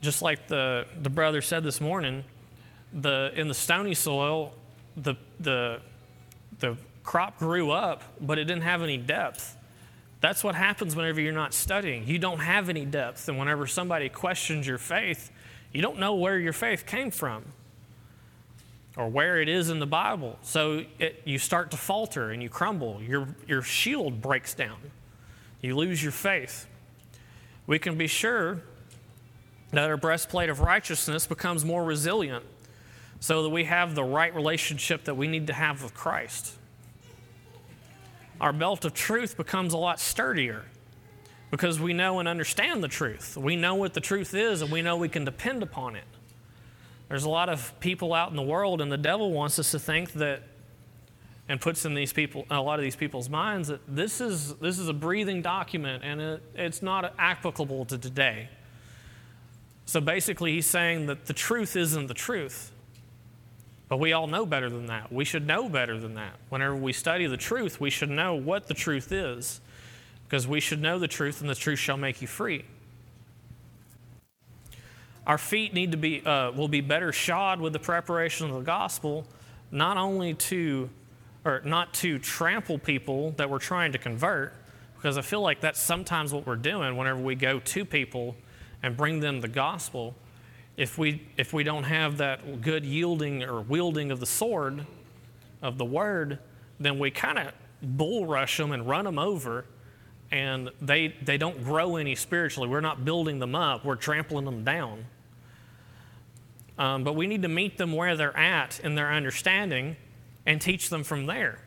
Just 0.00 0.22
like 0.22 0.46
the, 0.46 0.86
the 1.02 1.10
brother 1.10 1.42
said 1.42 1.64
this 1.64 1.80
morning, 1.80 2.24
the, 2.92 3.32
in 3.34 3.48
the 3.48 3.54
stony 3.54 3.94
soil, 3.94 4.54
the, 4.96 5.16
the, 5.40 5.80
the 6.60 6.76
crop 7.02 7.38
grew 7.38 7.72
up, 7.72 8.02
but 8.20 8.38
it 8.38 8.44
didn't 8.44 8.62
have 8.62 8.82
any 8.82 8.98
depth. 8.98 9.56
That's 10.24 10.42
what 10.42 10.54
happens 10.54 10.96
whenever 10.96 11.20
you're 11.20 11.34
not 11.34 11.52
studying. 11.52 12.08
You 12.08 12.18
don't 12.18 12.38
have 12.38 12.70
any 12.70 12.86
depth. 12.86 13.28
And 13.28 13.38
whenever 13.38 13.66
somebody 13.66 14.08
questions 14.08 14.66
your 14.66 14.78
faith, 14.78 15.30
you 15.70 15.82
don't 15.82 15.98
know 15.98 16.14
where 16.14 16.38
your 16.38 16.54
faith 16.54 16.86
came 16.86 17.10
from 17.10 17.44
or 18.96 19.06
where 19.06 19.38
it 19.38 19.50
is 19.50 19.68
in 19.68 19.80
the 19.80 19.86
Bible. 19.86 20.38
So 20.40 20.86
it, 20.98 21.20
you 21.26 21.36
start 21.36 21.70
to 21.72 21.76
falter 21.76 22.30
and 22.30 22.42
you 22.42 22.48
crumble. 22.48 23.02
Your, 23.02 23.28
your 23.46 23.60
shield 23.60 24.22
breaks 24.22 24.54
down. 24.54 24.78
You 25.60 25.76
lose 25.76 26.02
your 26.02 26.10
faith. 26.10 26.68
We 27.66 27.78
can 27.78 27.98
be 27.98 28.06
sure 28.06 28.62
that 29.72 29.90
our 29.90 29.98
breastplate 29.98 30.48
of 30.48 30.60
righteousness 30.60 31.26
becomes 31.26 31.66
more 31.66 31.84
resilient 31.84 32.46
so 33.20 33.42
that 33.42 33.50
we 33.50 33.64
have 33.64 33.94
the 33.94 34.04
right 34.04 34.34
relationship 34.34 35.04
that 35.04 35.18
we 35.18 35.28
need 35.28 35.48
to 35.48 35.52
have 35.52 35.82
with 35.82 35.92
Christ. 35.92 36.54
Our 38.40 38.52
belt 38.52 38.84
of 38.84 38.94
truth 38.94 39.36
becomes 39.36 39.72
a 39.72 39.78
lot 39.78 40.00
sturdier 40.00 40.64
because 41.50 41.78
we 41.78 41.92
know 41.92 42.18
and 42.18 42.28
understand 42.28 42.82
the 42.82 42.88
truth. 42.88 43.36
We 43.36 43.56
know 43.56 43.76
what 43.76 43.94
the 43.94 44.00
truth 44.00 44.34
is 44.34 44.60
and 44.60 44.70
we 44.70 44.82
know 44.82 44.96
we 44.96 45.08
can 45.08 45.24
depend 45.24 45.62
upon 45.62 45.96
it. 45.96 46.04
There's 47.08 47.24
a 47.24 47.30
lot 47.30 47.48
of 47.48 47.78
people 47.80 48.14
out 48.14 48.30
in 48.30 48.36
the 48.36 48.42
world, 48.42 48.80
and 48.80 48.90
the 48.90 48.96
devil 48.96 49.30
wants 49.30 49.58
us 49.58 49.70
to 49.72 49.78
think 49.78 50.14
that, 50.14 50.42
and 51.48 51.60
puts 51.60 51.84
in 51.84 51.94
these 51.94 52.12
people, 52.12 52.46
a 52.50 52.60
lot 52.60 52.78
of 52.78 52.82
these 52.82 52.96
people's 52.96 53.28
minds 53.28 53.68
that 53.68 53.80
this 53.86 54.20
is 54.20 54.54
this 54.54 54.78
is 54.78 54.88
a 54.88 54.94
breathing 54.94 55.42
document, 55.42 56.02
and 56.02 56.20
it, 56.20 56.42
it's 56.54 56.82
not 56.82 57.14
applicable 57.18 57.84
to 57.84 57.98
today. 57.98 58.48
So 59.84 60.00
basically, 60.00 60.52
he's 60.54 60.66
saying 60.66 61.06
that 61.06 61.26
the 61.26 61.34
truth 61.34 61.76
isn't 61.76 62.06
the 62.06 62.14
truth. 62.14 62.72
But 63.88 63.98
we 63.98 64.12
all 64.12 64.26
know 64.26 64.46
better 64.46 64.70
than 64.70 64.86
that. 64.86 65.12
We 65.12 65.24
should 65.24 65.46
know 65.46 65.68
better 65.68 65.98
than 65.98 66.14
that. 66.14 66.34
Whenever 66.48 66.74
we 66.74 66.92
study 66.92 67.26
the 67.26 67.36
truth, 67.36 67.80
we 67.80 67.90
should 67.90 68.10
know 68.10 68.34
what 68.34 68.66
the 68.66 68.74
truth 68.74 69.12
is. 69.12 69.60
because 70.26 70.48
we 70.48 70.60
should 70.60 70.80
know 70.80 70.98
the 70.98 71.08
truth, 71.08 71.40
and 71.40 71.48
the 71.48 71.54
truth 71.54 71.78
shall 71.78 71.96
make 71.96 72.20
you 72.20 72.26
free. 72.26 72.64
Our 75.26 75.38
feet 75.38 75.72
need 75.72 75.92
to 75.92 75.96
be 75.96 76.24
uh, 76.24 76.50
will 76.52 76.68
be 76.68 76.80
better 76.80 77.12
shod 77.12 77.60
with 77.60 77.72
the 77.72 77.78
preparation 77.78 78.48
of 78.50 78.56
the 78.56 78.62
gospel, 78.62 79.26
not 79.70 79.96
only 79.96 80.34
to 80.34 80.90
or 81.44 81.60
not 81.64 81.94
to 81.94 82.18
trample 82.18 82.78
people 82.78 83.32
that 83.32 83.48
we're 83.48 83.58
trying 83.58 83.92
to 83.92 83.98
convert, 83.98 84.54
because 84.96 85.18
I 85.18 85.22
feel 85.22 85.40
like 85.42 85.60
that's 85.60 85.80
sometimes 85.80 86.32
what 86.32 86.46
we're 86.46 86.56
doing 86.56 86.96
whenever 86.96 87.20
we 87.20 87.34
go 87.34 87.60
to 87.60 87.84
people 87.84 88.34
and 88.82 88.96
bring 88.96 89.20
them 89.20 89.40
the 89.40 89.48
gospel. 89.48 90.14
If 90.76 90.98
we 90.98 91.26
if 91.36 91.52
we 91.52 91.62
don't 91.64 91.84
have 91.84 92.18
that 92.18 92.60
good 92.60 92.84
yielding 92.84 93.42
or 93.42 93.60
wielding 93.60 94.10
of 94.10 94.20
the 94.20 94.26
sword 94.26 94.86
of 95.62 95.78
the 95.78 95.84
word, 95.84 96.38
then 96.80 96.98
we 96.98 97.10
kind 97.10 97.38
of 97.38 97.52
bull 97.80 98.26
rush 98.26 98.56
them 98.56 98.72
and 98.72 98.88
run 98.88 99.04
them 99.04 99.18
over 99.18 99.66
and 100.30 100.70
they 100.80 101.14
they 101.22 101.38
don't 101.38 101.62
grow 101.62 101.96
any 101.96 102.16
spiritually. 102.16 102.68
We're 102.68 102.80
not 102.80 103.04
building 103.04 103.38
them 103.38 103.54
up, 103.54 103.84
we're 103.84 103.94
trampling 103.94 104.44
them 104.44 104.64
down. 104.64 105.04
Um, 106.76 107.04
but 107.04 107.14
we 107.14 107.28
need 107.28 107.42
to 107.42 107.48
meet 107.48 107.78
them 107.78 107.92
where 107.92 108.16
they're 108.16 108.36
at 108.36 108.80
in 108.80 108.96
their 108.96 109.12
understanding 109.12 109.96
and 110.44 110.60
teach 110.60 110.90
them 110.90 111.04
from 111.04 111.26
there. 111.26 111.60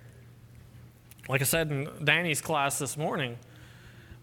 Like 1.30 1.40
I 1.40 1.46
said 1.46 1.72
in 1.72 1.90
Danny's 2.04 2.42
class 2.42 2.78
this 2.78 2.98
morning, 2.98 3.38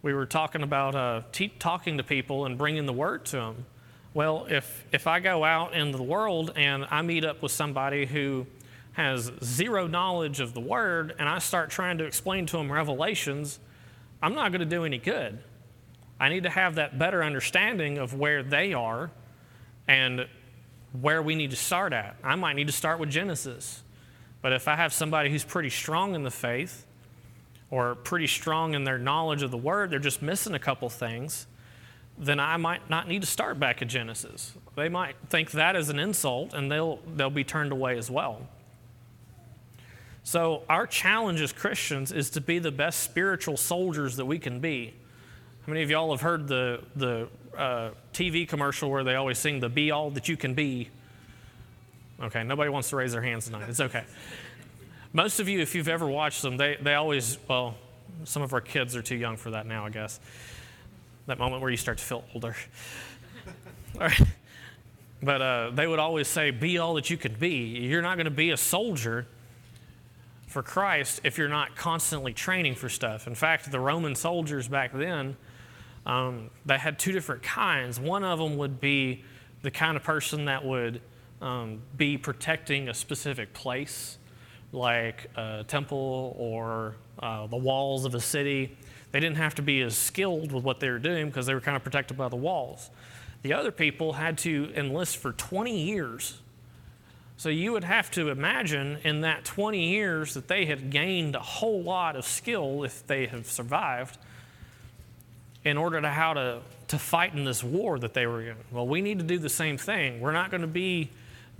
we 0.02 0.12
were 0.12 0.26
talking 0.26 0.62
about 0.62 0.94
uh, 0.94 1.22
te- 1.32 1.54
talking 1.58 1.96
to 1.96 2.02
people 2.02 2.44
and 2.44 2.58
bringing 2.58 2.84
the 2.84 2.92
word 2.92 3.24
to 3.26 3.36
them. 3.36 3.66
Well, 4.14 4.46
if, 4.48 4.84
if 4.92 5.08
I 5.08 5.18
go 5.18 5.42
out 5.42 5.74
in 5.74 5.90
the 5.90 6.00
world 6.00 6.52
and 6.54 6.86
I 6.88 7.02
meet 7.02 7.24
up 7.24 7.42
with 7.42 7.50
somebody 7.50 8.06
who 8.06 8.46
has 8.92 9.32
zero 9.42 9.88
knowledge 9.88 10.38
of 10.38 10.54
the 10.54 10.60
word 10.60 11.16
and 11.18 11.28
I 11.28 11.40
start 11.40 11.70
trying 11.70 11.98
to 11.98 12.04
explain 12.04 12.46
to 12.46 12.56
them 12.56 12.70
revelations, 12.70 13.58
I'm 14.22 14.36
not 14.36 14.52
going 14.52 14.60
to 14.60 14.66
do 14.66 14.84
any 14.84 14.98
good. 14.98 15.40
I 16.20 16.28
need 16.28 16.44
to 16.44 16.50
have 16.50 16.76
that 16.76 16.96
better 16.96 17.24
understanding 17.24 17.98
of 17.98 18.14
where 18.14 18.44
they 18.44 18.72
are 18.72 19.10
and 19.88 20.28
where 21.00 21.20
we 21.20 21.34
need 21.34 21.50
to 21.50 21.56
start 21.56 21.92
at. 21.92 22.14
I 22.22 22.36
might 22.36 22.54
need 22.54 22.68
to 22.68 22.72
start 22.72 23.00
with 23.00 23.10
Genesis. 23.10 23.82
But 24.42 24.52
if 24.52 24.68
I 24.68 24.76
have 24.76 24.92
somebody 24.92 25.28
who's 25.28 25.42
pretty 25.42 25.70
strong 25.70 26.14
in 26.14 26.22
the 26.22 26.30
faith 26.30 26.86
or 27.68 27.96
pretty 27.96 28.28
strong 28.28 28.74
in 28.74 28.84
their 28.84 28.98
knowledge 28.98 29.42
of 29.42 29.50
the 29.50 29.58
word, 29.58 29.90
they're 29.90 29.98
just 29.98 30.22
missing 30.22 30.54
a 30.54 30.58
couple 30.60 30.88
things, 30.88 31.48
then 32.18 32.38
I 32.38 32.56
might 32.56 32.88
not 32.88 33.08
need 33.08 33.22
to 33.22 33.26
start 33.26 33.58
back 33.58 33.82
at 33.82 33.88
Genesis. 33.88 34.52
They 34.76 34.88
might 34.88 35.16
think 35.28 35.52
that 35.52 35.76
is 35.76 35.88
an 35.88 35.98
insult 35.98 36.54
and 36.54 36.70
they'll, 36.70 37.00
they'll 37.16 37.30
be 37.30 37.44
turned 37.44 37.72
away 37.72 37.98
as 37.98 38.10
well. 38.10 38.46
So, 40.26 40.62
our 40.70 40.86
challenge 40.86 41.42
as 41.42 41.52
Christians 41.52 42.10
is 42.10 42.30
to 42.30 42.40
be 42.40 42.58
the 42.58 42.72
best 42.72 43.00
spiritual 43.00 43.58
soldiers 43.58 44.16
that 44.16 44.24
we 44.24 44.38
can 44.38 44.58
be. 44.58 44.94
How 45.66 45.72
many 45.72 45.82
of 45.82 45.90
y'all 45.90 46.10
have 46.12 46.22
heard 46.22 46.48
the, 46.48 46.82
the 46.96 47.28
uh, 47.56 47.90
TV 48.12 48.48
commercial 48.48 48.90
where 48.90 49.04
they 49.04 49.14
always 49.14 49.38
sing 49.38 49.60
the 49.60 49.68
be 49.68 49.90
all 49.90 50.10
that 50.10 50.28
you 50.28 50.36
can 50.36 50.54
be. 50.54 50.88
Okay, 52.20 52.44
nobody 52.44 52.70
wants 52.70 52.90
to 52.90 52.96
raise 52.96 53.12
their 53.12 53.22
hands 53.22 53.46
tonight. 53.46 53.68
It's 53.68 53.80
okay. 53.80 54.04
Most 55.12 55.40
of 55.40 55.48
you, 55.48 55.60
if 55.60 55.74
you've 55.74 55.88
ever 55.88 56.06
watched 56.06 56.42
them, 56.42 56.56
they, 56.56 56.76
they 56.80 56.94
always, 56.94 57.38
well, 57.48 57.76
some 58.24 58.42
of 58.42 58.52
our 58.52 58.60
kids 58.60 58.96
are 58.96 59.02
too 59.02 59.16
young 59.16 59.36
for 59.36 59.50
that 59.50 59.66
now, 59.66 59.84
I 59.86 59.90
guess. 59.90 60.20
That 61.26 61.38
moment 61.38 61.62
where 61.62 61.70
you 61.70 61.76
start 61.76 61.98
to 61.98 62.04
feel 62.04 62.24
older. 62.34 62.54
all 63.94 64.00
right. 64.00 64.22
But 65.22 65.40
uh, 65.40 65.70
they 65.70 65.86
would 65.86 65.98
always 65.98 66.28
say, 66.28 66.50
be 66.50 66.78
all 66.78 66.94
that 66.94 67.08
you 67.08 67.16
can 67.16 67.34
be. 67.34 67.78
You're 67.80 68.02
not 68.02 68.16
going 68.16 68.26
to 68.26 68.30
be 68.30 68.50
a 68.50 68.56
soldier 68.56 69.26
for 70.46 70.62
Christ 70.62 71.22
if 71.24 71.38
you're 71.38 71.48
not 71.48 71.76
constantly 71.76 72.34
training 72.34 72.74
for 72.74 72.88
stuff. 72.88 73.26
In 73.26 73.34
fact, 73.34 73.70
the 73.72 73.80
Roman 73.80 74.14
soldiers 74.14 74.68
back 74.68 74.92
then, 74.92 75.36
um, 76.04 76.50
they 76.66 76.76
had 76.76 76.98
two 76.98 77.12
different 77.12 77.42
kinds. 77.42 77.98
One 77.98 78.22
of 78.22 78.38
them 78.38 78.58
would 78.58 78.80
be 78.80 79.24
the 79.62 79.70
kind 79.70 79.96
of 79.96 80.02
person 80.02 80.44
that 80.44 80.62
would 80.62 81.00
um, 81.40 81.80
be 81.96 82.18
protecting 82.18 82.88
a 82.88 82.94
specific 82.94 83.54
place, 83.54 84.18
like 84.72 85.30
a 85.36 85.64
temple 85.66 86.36
or 86.38 86.96
uh, 87.18 87.46
the 87.46 87.56
walls 87.56 88.04
of 88.04 88.14
a 88.14 88.20
city. 88.20 88.76
They 89.14 89.20
didn't 89.20 89.36
have 89.36 89.54
to 89.54 89.62
be 89.62 89.80
as 89.80 89.96
skilled 89.96 90.50
with 90.50 90.64
what 90.64 90.80
they 90.80 90.90
were 90.90 90.98
doing 90.98 91.26
because 91.26 91.46
they 91.46 91.54
were 91.54 91.60
kind 91.60 91.76
of 91.76 91.84
protected 91.84 92.18
by 92.18 92.28
the 92.28 92.34
walls. 92.34 92.90
The 93.42 93.52
other 93.52 93.70
people 93.70 94.14
had 94.14 94.38
to 94.38 94.72
enlist 94.74 95.18
for 95.18 95.30
20 95.30 95.84
years. 95.84 96.40
So 97.36 97.48
you 97.48 97.70
would 97.70 97.84
have 97.84 98.10
to 98.10 98.30
imagine 98.30 98.98
in 99.04 99.20
that 99.20 99.44
20 99.44 99.88
years 99.88 100.34
that 100.34 100.48
they 100.48 100.66
had 100.66 100.90
gained 100.90 101.36
a 101.36 101.40
whole 101.40 101.80
lot 101.80 102.16
of 102.16 102.24
skill 102.24 102.82
if 102.82 103.06
they 103.06 103.26
have 103.26 103.46
survived 103.46 104.18
in 105.64 105.76
order 105.76 106.00
to 106.00 106.08
how 106.08 106.32
to, 106.32 106.60
to 106.88 106.98
fight 106.98 107.34
in 107.34 107.44
this 107.44 107.62
war 107.62 108.00
that 108.00 108.14
they 108.14 108.26
were 108.26 108.42
in. 108.42 108.56
Well, 108.72 108.88
we 108.88 109.00
need 109.00 109.20
to 109.20 109.24
do 109.24 109.38
the 109.38 109.48
same 109.48 109.78
thing. 109.78 110.18
We're 110.18 110.32
not 110.32 110.50
going 110.50 110.62
to 110.62 110.66
be 110.66 111.10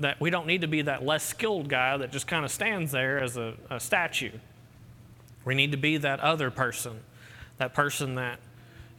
that, 0.00 0.20
we 0.20 0.30
don't 0.30 0.48
need 0.48 0.62
to 0.62 0.66
be 0.66 0.82
that 0.82 1.06
less 1.06 1.22
skilled 1.22 1.68
guy 1.68 1.98
that 1.98 2.10
just 2.10 2.26
kind 2.26 2.44
of 2.44 2.50
stands 2.50 2.90
there 2.90 3.20
as 3.20 3.36
a, 3.36 3.54
a 3.70 3.78
statue. 3.78 4.32
We 5.44 5.54
need 5.54 5.70
to 5.70 5.78
be 5.78 5.98
that 5.98 6.18
other 6.18 6.50
person, 6.50 6.98
that 7.58 7.74
person 7.74 8.16
that 8.16 8.38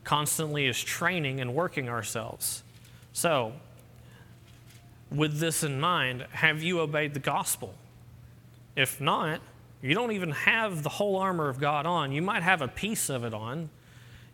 constantly 0.04 0.68
is 0.68 0.82
training 0.82 1.42
and 1.42 1.54
working 1.54 1.90
ourselves. 1.90 2.64
So, 3.14 3.54
with 5.12 5.40
this 5.40 5.64
in 5.64 5.80
mind, 5.80 6.26
have 6.32 6.64
you 6.64 6.80
obeyed 6.80 7.14
the 7.14 7.20
gospel? 7.20 7.74
If 8.76 9.00
not, 9.00 9.40
you 9.82 9.94
don't 9.94 10.12
even 10.12 10.32
have 10.32 10.84
the 10.84 10.90
whole 10.90 11.18
armor 11.18 11.48
of 11.48 11.60
God 11.60 11.86
on. 11.86 12.12
You 12.12 12.22
might 12.22 12.44
have 12.44 12.62
a 12.62 12.68
piece 12.68 13.10
of 13.10 13.24
it 13.24 13.34
on, 13.34 13.70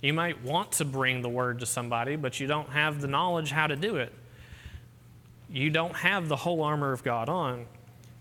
you 0.02 0.14
might 0.14 0.44
want 0.44 0.72
to 0.74 0.86
bring 0.86 1.22
the 1.22 1.30
word 1.30 1.60
to 1.60 1.66
somebody, 1.66 2.16
but 2.16 2.40
you 2.40 2.48
don't 2.48 2.70
have 2.70 3.02
the 3.02 3.08
knowledge 3.08 3.52
how 3.52 3.68
to 3.68 3.76
do 3.76 3.98
it. 3.98 4.12
You 5.50 5.70
don't 5.70 5.96
have 5.96 6.28
the 6.28 6.36
whole 6.36 6.64
armor 6.64 6.92
of 6.92 7.04
God 7.04 7.30
on. 7.30 7.66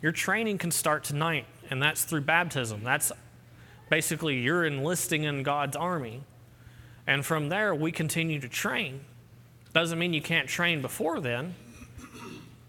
Your 0.02 0.12
training 0.12 0.58
can 0.58 0.70
start 0.70 1.04
tonight, 1.04 1.46
and 1.70 1.82
that's 1.82 2.04
through 2.04 2.22
baptism. 2.22 2.82
That's 2.84 3.12
basically 3.90 4.38
you're 4.38 4.64
enlisting 4.64 5.24
in 5.24 5.42
God's 5.42 5.76
army. 5.76 6.22
And 7.06 7.26
from 7.26 7.50
there, 7.50 7.74
we 7.74 7.92
continue 7.92 8.40
to 8.40 8.48
train. 8.48 9.00
Doesn't 9.74 9.98
mean 9.98 10.14
you 10.14 10.22
can't 10.22 10.48
train 10.48 10.80
before 10.80 11.20
then, 11.20 11.54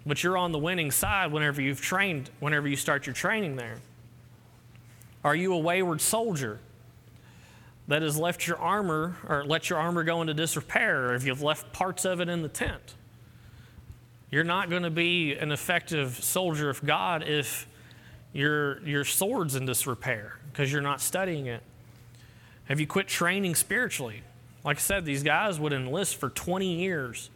but 0.05 0.21
you're 0.23 0.38
on 0.38 0.51
the 0.51 0.60
winning 0.60 0.91
side 0.91 1.31
whenever 1.31 1.62
you've 1.62 1.81
trained, 1.81 2.29
whenever 2.41 2.67
you 2.67 2.75
start 2.75 3.05
your 3.05 3.13
training 3.13 3.55
there. 3.55 3.77
Are 5.23 5.36
you 5.36 5.53
a 5.53 5.60
wayward 5.60 6.01
soldier? 6.01 6.60
that 7.88 8.01
has 8.01 8.17
left 8.17 8.47
your 8.47 8.57
armor 8.57 9.17
or 9.27 9.43
let 9.43 9.69
your 9.69 9.77
armor 9.77 10.03
go 10.03 10.21
into 10.21 10.34
disrepair, 10.34 11.10
or 11.10 11.15
if 11.15 11.25
you've 11.25 11.41
left 11.41 11.73
parts 11.73 12.05
of 12.05 12.21
it 12.21 12.29
in 12.29 12.41
the 12.41 12.47
tent. 12.47 12.95
You're 14.29 14.45
not 14.45 14.69
going 14.69 14.84
to 14.84 14.89
be 14.89 15.34
an 15.34 15.51
effective 15.51 16.23
soldier 16.23 16.69
of 16.69 16.86
God 16.86 17.27
if 17.27 17.67
your, 18.31 18.81
your 18.88 19.03
sword's 19.03 19.55
in 19.55 19.65
disrepair 19.65 20.40
because 20.51 20.71
you're 20.71 20.81
not 20.81 21.01
studying 21.01 21.47
it. 21.47 21.61
Have 22.65 22.79
you 22.79 22.87
quit 22.87 23.07
training 23.07 23.55
spiritually? 23.55 24.23
Like 24.63 24.77
I 24.77 24.79
said, 24.79 25.05
these 25.05 25.23
guys 25.23 25.59
would 25.59 25.73
enlist 25.73 26.17
for 26.17 26.29
20 26.29 26.75
years. 26.75 27.29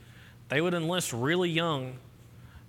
They 0.49 0.61
would 0.61 0.73
enlist 0.73 1.11
really 1.11 1.49
young, 1.49 1.95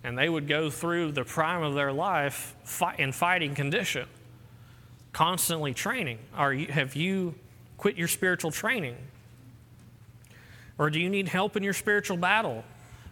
and 0.02 0.16
they 0.16 0.28
would 0.28 0.48
go 0.48 0.70
through 0.70 1.12
the 1.12 1.24
prime 1.24 1.62
of 1.62 1.74
their 1.74 1.92
life 1.92 2.54
in 2.98 3.12
fighting 3.12 3.54
condition, 3.54 4.08
constantly 5.12 5.74
training. 5.74 6.18
Are 6.34 6.52
you, 6.52 6.68
have 6.68 6.96
you 6.96 7.34
quit 7.76 7.96
your 7.96 8.08
spiritual 8.08 8.50
training? 8.50 8.96
Or 10.78 10.90
do 10.90 11.00
you 11.00 11.10
need 11.10 11.28
help 11.28 11.56
in 11.56 11.62
your 11.62 11.72
spiritual 11.72 12.16
battle? 12.16 12.64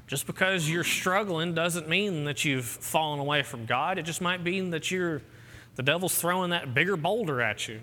Just 0.07 0.27
because 0.27 0.69
you're 0.69 0.85
struggling 0.85 1.55
doesn't 1.55 1.89
mean 1.89 2.25
that 2.25 2.45
you've 2.45 2.67
fallen 2.67 3.21
away 3.21 3.43
from 3.43 3.65
God. 3.65 3.99
It 3.99 4.03
just 4.03 4.21
might 4.21 4.43
mean 4.43 4.71
that 4.71 4.91
you're 4.91 5.23
the 5.77 5.83
devil's 5.83 6.15
throwing 6.17 6.51
that 6.51 6.75
bigger 6.75 6.97
boulder 6.97 7.41
at 7.41 7.69
you. 7.69 7.81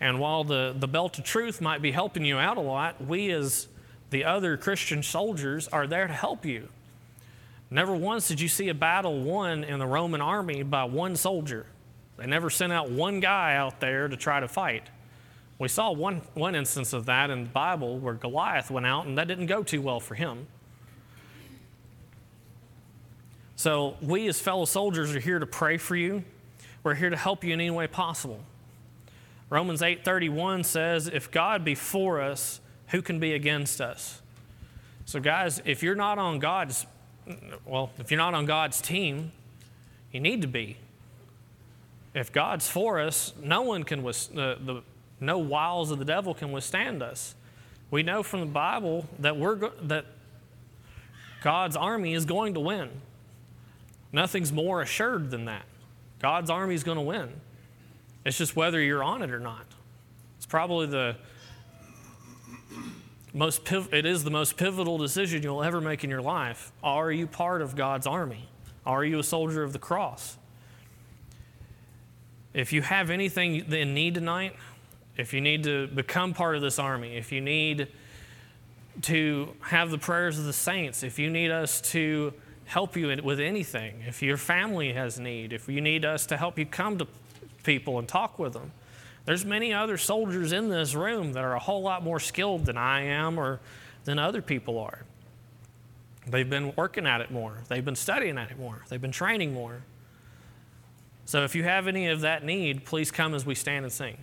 And 0.00 0.18
while 0.18 0.44
the, 0.44 0.74
the 0.76 0.88
belt 0.88 1.18
of 1.18 1.24
truth 1.24 1.60
might 1.60 1.80
be 1.80 1.92
helping 1.92 2.24
you 2.24 2.36
out 2.36 2.56
a 2.56 2.60
lot, 2.60 3.04
we 3.04 3.30
as 3.30 3.68
the 4.10 4.24
other 4.24 4.56
Christian 4.56 5.02
soldiers 5.02 5.68
are 5.68 5.86
there 5.86 6.06
to 6.06 6.12
help 6.12 6.44
you. 6.44 6.68
Never 7.70 7.94
once 7.94 8.28
did 8.28 8.40
you 8.40 8.48
see 8.48 8.68
a 8.68 8.74
battle 8.74 9.22
won 9.22 9.64
in 9.64 9.78
the 9.78 9.86
Roman 9.86 10.20
army 10.20 10.62
by 10.62 10.84
one 10.84 11.16
soldier. 11.16 11.66
They 12.16 12.26
never 12.26 12.50
sent 12.50 12.72
out 12.72 12.90
one 12.90 13.20
guy 13.20 13.56
out 13.56 13.80
there 13.80 14.08
to 14.08 14.16
try 14.16 14.40
to 14.40 14.48
fight. 14.48 14.88
We 15.58 15.68
saw 15.68 15.92
one, 15.92 16.22
one 16.34 16.54
instance 16.54 16.92
of 16.92 17.06
that 17.06 17.30
in 17.30 17.44
the 17.44 17.50
Bible 17.50 17.98
where 17.98 18.14
Goliath 18.14 18.70
went 18.70 18.84
out, 18.84 19.06
and 19.06 19.16
that 19.16 19.28
didn't 19.28 19.46
go 19.46 19.62
too 19.62 19.80
well 19.80 20.00
for 20.00 20.14
him. 20.14 20.46
So, 23.54 23.96
we 24.02 24.26
as 24.26 24.40
fellow 24.40 24.64
soldiers 24.64 25.14
are 25.14 25.20
here 25.20 25.38
to 25.38 25.46
pray 25.46 25.76
for 25.76 25.94
you. 25.94 26.24
We're 26.82 26.94
here 26.94 27.10
to 27.10 27.16
help 27.16 27.44
you 27.44 27.52
in 27.52 27.60
any 27.60 27.70
way 27.70 27.86
possible. 27.86 28.40
Romans 29.50 29.82
8:31 29.82 30.64
says, 30.64 31.06
"If 31.06 31.30
God 31.30 31.64
be 31.64 31.74
for 31.74 32.20
us, 32.20 32.60
who 32.88 33.02
can 33.02 33.20
be 33.20 33.34
against 33.34 33.80
us?" 33.80 34.22
So 35.04 35.20
guys, 35.20 35.60
if 35.64 35.82
you're 35.82 35.94
not 35.94 36.18
on 36.18 36.38
God's 36.38 36.86
well, 37.64 37.90
if 37.98 38.10
you're 38.10 38.18
not 38.18 38.34
on 38.34 38.46
God's 38.46 38.80
team, 38.80 39.32
you 40.10 40.20
need 40.20 40.42
to 40.42 40.48
be. 40.48 40.76
If 42.14 42.32
God's 42.32 42.68
for 42.68 43.00
us, 43.00 43.32
no 43.40 43.62
one 43.62 43.84
can 43.84 44.00
uh, 44.00 44.10
the 44.32 44.82
No 45.20 45.38
wiles 45.38 45.90
of 45.90 45.98
the 45.98 46.04
devil 46.04 46.34
can 46.34 46.50
withstand 46.50 47.02
us. 47.02 47.34
We 47.90 48.02
know 48.02 48.22
from 48.22 48.40
the 48.40 48.46
Bible 48.46 49.06
that 49.18 49.36
we're 49.36 49.70
that 49.82 50.06
God's 51.42 51.76
army 51.76 52.14
is 52.14 52.24
going 52.24 52.54
to 52.54 52.60
win. 52.60 52.90
Nothing's 54.12 54.52
more 54.52 54.82
assured 54.82 55.30
than 55.30 55.44
that. 55.46 55.64
God's 56.22 56.50
army 56.50 56.74
is 56.74 56.84
going 56.84 56.96
to 56.96 57.02
win. 57.02 57.28
It's 58.24 58.38
just 58.38 58.54
whether 58.54 58.80
you're 58.80 59.02
on 59.02 59.22
it 59.22 59.32
or 59.32 59.40
not. 59.40 59.66
It's 60.36 60.46
probably 60.46 60.86
the 60.86 61.16
most 63.34 63.64
piv- 63.64 63.92
it 63.92 64.06
is 64.06 64.22
the 64.22 64.30
most 64.30 64.56
pivotal 64.56 64.98
decision 64.98 65.42
you'll 65.42 65.64
ever 65.64 65.80
make 65.80 66.04
in 66.04 66.10
your 66.10 66.22
life. 66.22 66.70
Are 66.82 67.10
you 67.10 67.26
part 67.26 67.60
of 67.60 67.74
God's 67.74 68.06
army? 68.06 68.48
Are 68.86 69.04
you 69.04 69.18
a 69.18 69.24
soldier 69.24 69.64
of 69.64 69.72
the 69.72 69.78
cross? 69.78 70.36
If 72.54 72.72
you 72.72 72.82
have 72.82 73.10
anything 73.10 73.72
in 73.72 73.94
need 73.94 74.14
tonight, 74.14 74.54
if 75.16 75.32
you 75.32 75.40
need 75.40 75.64
to 75.64 75.88
become 75.88 76.34
part 76.34 76.54
of 76.54 76.62
this 76.62 76.78
army, 76.78 77.16
if 77.16 77.32
you 77.32 77.40
need 77.40 77.88
to 79.02 79.54
have 79.62 79.90
the 79.90 79.98
prayers 79.98 80.38
of 80.38 80.44
the 80.44 80.52
saints, 80.52 81.02
if 81.02 81.18
you 81.18 81.30
need 81.30 81.50
us 81.50 81.80
to 81.80 82.32
help 82.64 82.96
you 82.96 83.08
with 83.22 83.40
anything, 83.40 84.02
if 84.06 84.22
your 84.22 84.36
family 84.36 84.92
has 84.92 85.18
need, 85.18 85.52
if 85.52 85.68
you 85.68 85.80
need 85.80 86.04
us 86.04 86.26
to 86.26 86.36
help 86.36 86.58
you 86.58 86.66
come 86.66 86.98
to 86.98 87.06
people 87.62 87.98
and 87.98 88.08
talk 88.08 88.38
with 88.38 88.52
them, 88.52 88.72
there's 89.24 89.44
many 89.44 89.72
other 89.72 89.98
soldiers 89.98 90.52
in 90.52 90.68
this 90.68 90.94
room 90.94 91.32
that 91.34 91.44
are 91.44 91.54
a 91.54 91.58
whole 91.58 91.82
lot 91.82 92.02
more 92.02 92.18
skilled 92.18 92.66
than 92.66 92.76
I 92.76 93.02
am 93.02 93.38
or 93.38 93.60
than 94.04 94.18
other 94.18 94.42
people 94.42 94.78
are. 94.78 95.04
They've 96.26 96.48
been 96.48 96.72
working 96.76 97.06
at 97.06 97.20
it 97.20 97.30
more. 97.30 97.58
They've 97.68 97.84
been 97.84 97.96
studying 97.96 98.38
at 98.38 98.50
it 98.50 98.58
more. 98.58 98.84
They've 98.88 99.00
been 99.00 99.12
training 99.12 99.52
more. 99.52 99.82
So 101.24 101.44
if 101.44 101.54
you 101.54 101.62
have 101.64 101.86
any 101.86 102.08
of 102.08 102.20
that 102.22 102.44
need, 102.44 102.84
please 102.84 103.10
come 103.10 103.34
as 103.34 103.46
we 103.46 103.54
stand 103.54 103.84
and 103.84 103.92
sing. 103.92 104.16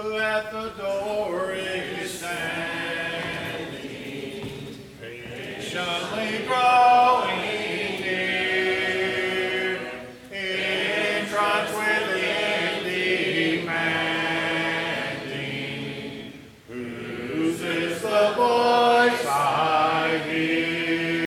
At 0.00 0.50
the 0.50 0.72
door 0.76 1.52
is 1.52 2.20
patiently 5.72 6.44
growing 6.46 7.21
near, 7.21 7.21